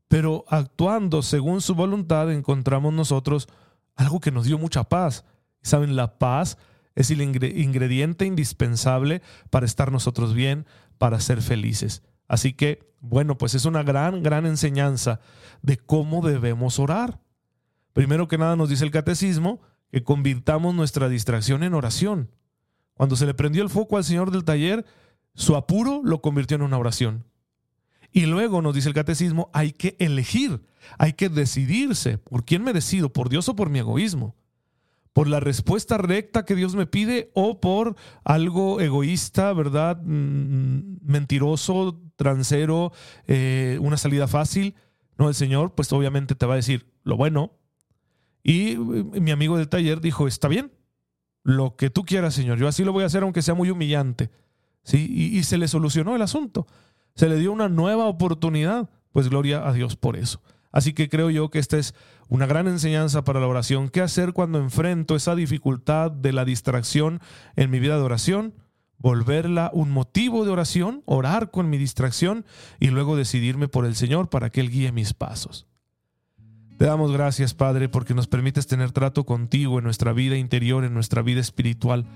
Pero 0.07 0.45
actuando 0.47 1.23
según 1.23 1.59
su 1.59 1.75
voluntad 1.75 2.31
encontramos 2.31 2.93
nosotros 2.93 3.49
algo 3.97 4.21
que 4.21 4.31
nos 4.31 4.45
dio 4.45 4.57
mucha 4.57 4.85
paz. 4.85 5.25
¿Saben? 5.61 5.97
La 5.97 6.19
paz 6.19 6.57
es 6.95 7.11
el 7.11 7.21
ingrediente 7.21 8.23
indispensable 8.25 9.21
para 9.49 9.65
estar 9.65 9.91
nosotros 9.91 10.33
bien, 10.33 10.65
para 10.97 11.19
ser 11.19 11.41
felices. 11.41 12.01
Así 12.29 12.53
que, 12.53 12.93
bueno, 13.01 13.37
pues 13.37 13.53
es 13.53 13.65
una 13.65 13.83
gran, 13.83 14.23
gran 14.23 14.45
enseñanza 14.45 15.19
de 15.61 15.75
cómo 15.75 16.25
debemos 16.25 16.79
orar. 16.79 17.19
Primero 17.91 18.29
que 18.29 18.37
nada 18.37 18.55
nos 18.55 18.69
dice 18.69 18.85
el 18.85 18.91
catecismo 18.91 19.59
que 19.91 20.05
convirtamos 20.05 20.73
nuestra 20.75 21.09
distracción 21.09 21.61
en 21.63 21.73
oración. 21.73 22.31
Cuando 22.93 23.17
se 23.17 23.25
le 23.25 23.33
prendió 23.33 23.63
el 23.63 23.69
foco 23.69 23.97
al 23.97 24.05
Señor 24.05 24.31
del 24.31 24.45
taller, 24.45 24.85
su 25.33 25.55
apuro 25.55 26.01
lo 26.03 26.21
convirtió 26.21 26.55
en 26.55 26.63
una 26.63 26.77
oración. 26.77 27.25
Y 28.11 28.25
luego 28.25 28.61
nos 28.61 28.75
dice 28.75 28.89
el 28.89 28.95
catecismo, 28.95 29.49
hay 29.53 29.71
que 29.71 29.95
elegir, 29.99 30.61
hay 30.97 31.13
que 31.13 31.29
decidirse. 31.29 32.17
¿Por 32.17 32.43
quién 32.43 32.63
me 32.63 32.73
decido? 32.73 33.13
¿Por 33.13 33.29
Dios 33.29 33.47
o 33.47 33.55
por 33.55 33.69
mi 33.69 33.79
egoísmo? 33.79 34.35
¿Por 35.13 35.27
la 35.27 35.39
respuesta 35.39 35.97
recta 35.97 36.45
que 36.45 36.55
Dios 36.55 36.75
me 36.75 36.85
pide 36.85 37.31
o 37.33 37.59
por 37.59 37.95
algo 38.23 38.79
egoísta, 38.79 39.51
verdad? 39.53 40.01
Mm, 40.03 40.97
mentiroso, 41.01 42.01
transero, 42.15 42.91
eh, 43.27 43.77
una 43.81 43.97
salida 43.97 44.27
fácil. 44.27 44.75
No, 45.17 45.27
el 45.27 45.35
Señor 45.35 45.75
pues 45.75 45.91
obviamente 45.93 46.35
te 46.35 46.45
va 46.45 46.53
a 46.53 46.57
decir 46.57 46.91
lo 47.03 47.17
bueno. 47.17 47.53
Y 48.43 48.71
eh, 48.71 48.77
mi 48.77 49.31
amigo 49.31 49.57
del 49.57 49.69
taller 49.69 50.01
dijo, 50.01 50.27
está 50.27 50.47
bien, 50.47 50.71
lo 51.43 51.75
que 51.75 51.89
tú 51.89 52.03
quieras, 52.03 52.33
Señor. 52.33 52.57
Yo 52.57 52.67
así 52.67 52.83
lo 52.83 52.93
voy 52.93 53.03
a 53.03 53.07
hacer 53.07 53.23
aunque 53.23 53.41
sea 53.41 53.53
muy 53.53 53.69
humillante. 53.69 54.29
¿Sí? 54.83 55.07
Y, 55.09 55.43
se 55.43 55.57
le 55.57 55.67
solucionó 55.67 56.15
el 56.15 56.21
asunto. 56.21 56.67
Se 57.15 57.29
le 57.29 57.37
dio 57.37 57.51
una 57.51 57.69
nueva 57.69 58.05
oportunidad. 58.05 58.89
Pues 59.11 59.29
gloria 59.29 59.67
a 59.67 59.73
Dios 59.73 59.95
por 59.95 60.15
eso. 60.15 60.41
Así 60.71 60.93
que 60.93 61.09
creo 61.09 61.29
yo 61.29 61.49
que 61.49 61.59
esta 61.59 61.77
es 61.77 61.93
una 62.29 62.45
gran 62.45 62.67
enseñanza 62.67 63.23
para 63.23 63.41
la 63.41 63.47
oración. 63.47 63.89
¿Qué 63.89 64.01
hacer 64.01 64.31
cuando 64.31 64.59
enfrento 64.59 65.15
esa 65.15 65.35
dificultad 65.35 66.11
de 66.11 66.31
la 66.31 66.45
distracción 66.45 67.19
en 67.57 67.69
mi 67.69 67.79
vida 67.79 67.97
de 67.97 68.03
oración? 68.03 68.53
Volverla 68.97 69.71
un 69.73 69.91
motivo 69.91 70.45
de 70.45 70.51
oración, 70.51 71.03
orar 71.05 71.51
con 71.51 71.69
mi 71.69 71.77
distracción 71.77 72.45
y 72.79 72.87
luego 72.87 73.17
decidirme 73.17 73.67
por 73.67 73.85
el 73.85 73.95
Señor 73.95 74.29
para 74.29 74.49
que 74.49 74.61
Él 74.61 74.69
guíe 74.69 74.91
mis 74.91 75.13
pasos. 75.13 75.67
Te 76.81 76.87
damos 76.87 77.11
gracias, 77.11 77.53
Padre, 77.53 77.89
porque 77.89 78.15
nos 78.15 78.25
permites 78.25 78.65
tener 78.65 78.91
trato 78.91 79.23
contigo 79.23 79.77
en 79.77 79.83
nuestra 79.83 80.13
vida 80.13 80.35
interior, 80.35 80.83
en 80.83 80.95
nuestra 80.95 81.21
vida 81.21 81.39
espiritual. 81.39 82.07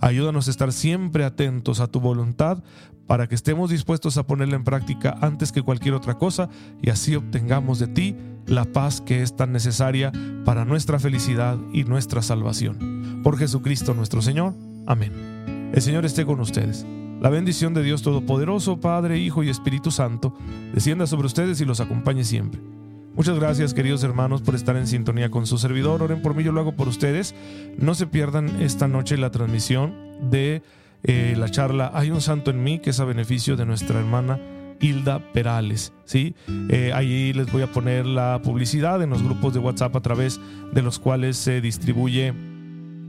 Ayúdanos 0.00 0.48
a 0.48 0.50
estar 0.50 0.72
siempre 0.72 1.26
atentos 1.26 1.78
a 1.78 1.88
tu 1.88 2.00
voluntad 2.00 2.64
para 3.06 3.26
que 3.26 3.34
estemos 3.34 3.68
dispuestos 3.68 4.16
a 4.16 4.26
ponerla 4.26 4.56
en 4.56 4.64
práctica 4.64 5.14
antes 5.20 5.52
que 5.52 5.60
cualquier 5.60 5.92
otra 5.92 6.14
cosa 6.14 6.48
y 6.80 6.88
así 6.88 7.14
obtengamos 7.14 7.78
de 7.78 7.88
ti 7.88 8.16
la 8.46 8.64
paz 8.64 9.02
que 9.02 9.20
es 9.20 9.36
tan 9.36 9.52
necesaria 9.52 10.10
para 10.46 10.64
nuestra 10.64 10.98
felicidad 10.98 11.58
y 11.74 11.84
nuestra 11.84 12.22
salvación. 12.22 13.20
Por 13.22 13.36
Jesucristo 13.36 13.92
nuestro 13.92 14.22
Señor. 14.22 14.54
Amén. 14.86 15.70
El 15.74 15.82
Señor 15.82 16.06
esté 16.06 16.24
con 16.24 16.40
ustedes. 16.40 16.86
La 17.20 17.28
bendición 17.28 17.74
de 17.74 17.82
Dios 17.82 18.00
Todopoderoso, 18.00 18.80
Padre, 18.80 19.18
Hijo 19.18 19.42
y 19.42 19.50
Espíritu 19.50 19.90
Santo, 19.90 20.34
descienda 20.72 21.06
sobre 21.06 21.26
ustedes 21.26 21.60
y 21.60 21.66
los 21.66 21.80
acompañe 21.80 22.24
siempre. 22.24 22.73
Muchas 23.16 23.38
gracias, 23.38 23.74
queridos 23.74 24.02
hermanos, 24.02 24.42
por 24.42 24.56
estar 24.56 24.76
en 24.76 24.88
sintonía 24.88 25.30
con 25.30 25.46
su 25.46 25.56
servidor. 25.56 26.02
Oren 26.02 26.20
por 26.20 26.34
mí, 26.34 26.42
yo 26.42 26.50
lo 26.50 26.60
hago 26.60 26.72
por 26.72 26.88
ustedes. 26.88 27.32
No 27.78 27.94
se 27.94 28.08
pierdan 28.08 28.60
esta 28.60 28.88
noche 28.88 29.16
la 29.16 29.30
transmisión 29.30 29.94
de 30.30 30.62
eh, 31.04 31.34
la 31.36 31.48
charla 31.48 31.92
Hay 31.94 32.10
un 32.10 32.20
santo 32.20 32.50
en 32.50 32.64
mí, 32.64 32.80
que 32.80 32.90
es 32.90 32.98
a 32.98 33.04
beneficio 33.04 33.56
de 33.56 33.66
nuestra 33.66 34.00
hermana 34.00 34.40
Hilda 34.80 35.20
Perales. 35.32 35.92
¿sí? 36.04 36.34
Eh, 36.68 36.90
ahí 36.92 37.32
les 37.32 37.52
voy 37.52 37.62
a 37.62 37.70
poner 37.70 38.04
la 38.04 38.40
publicidad 38.42 39.00
en 39.00 39.10
los 39.10 39.22
grupos 39.22 39.54
de 39.54 39.60
WhatsApp 39.60 39.94
a 39.94 40.00
través 40.00 40.40
de 40.72 40.82
los 40.82 40.98
cuales 40.98 41.36
se 41.36 41.60
distribuye 41.60 42.32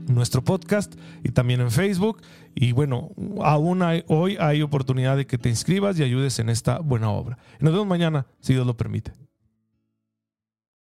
nuestro 0.06 0.44
podcast 0.44 0.94
y 1.24 1.30
también 1.30 1.60
en 1.60 1.72
Facebook. 1.72 2.22
Y 2.54 2.70
bueno, 2.70 3.10
aún 3.42 3.82
hoy 4.06 4.36
hay 4.38 4.62
oportunidad 4.62 5.16
de 5.16 5.26
que 5.26 5.36
te 5.36 5.48
inscribas 5.48 5.98
y 5.98 6.04
ayudes 6.04 6.38
en 6.38 6.48
esta 6.48 6.78
buena 6.78 7.10
obra. 7.10 7.38
Nos 7.58 7.72
vemos 7.72 7.88
mañana, 7.88 8.26
si 8.40 8.52
Dios 8.52 8.64
lo 8.64 8.76
permite. 8.76 9.25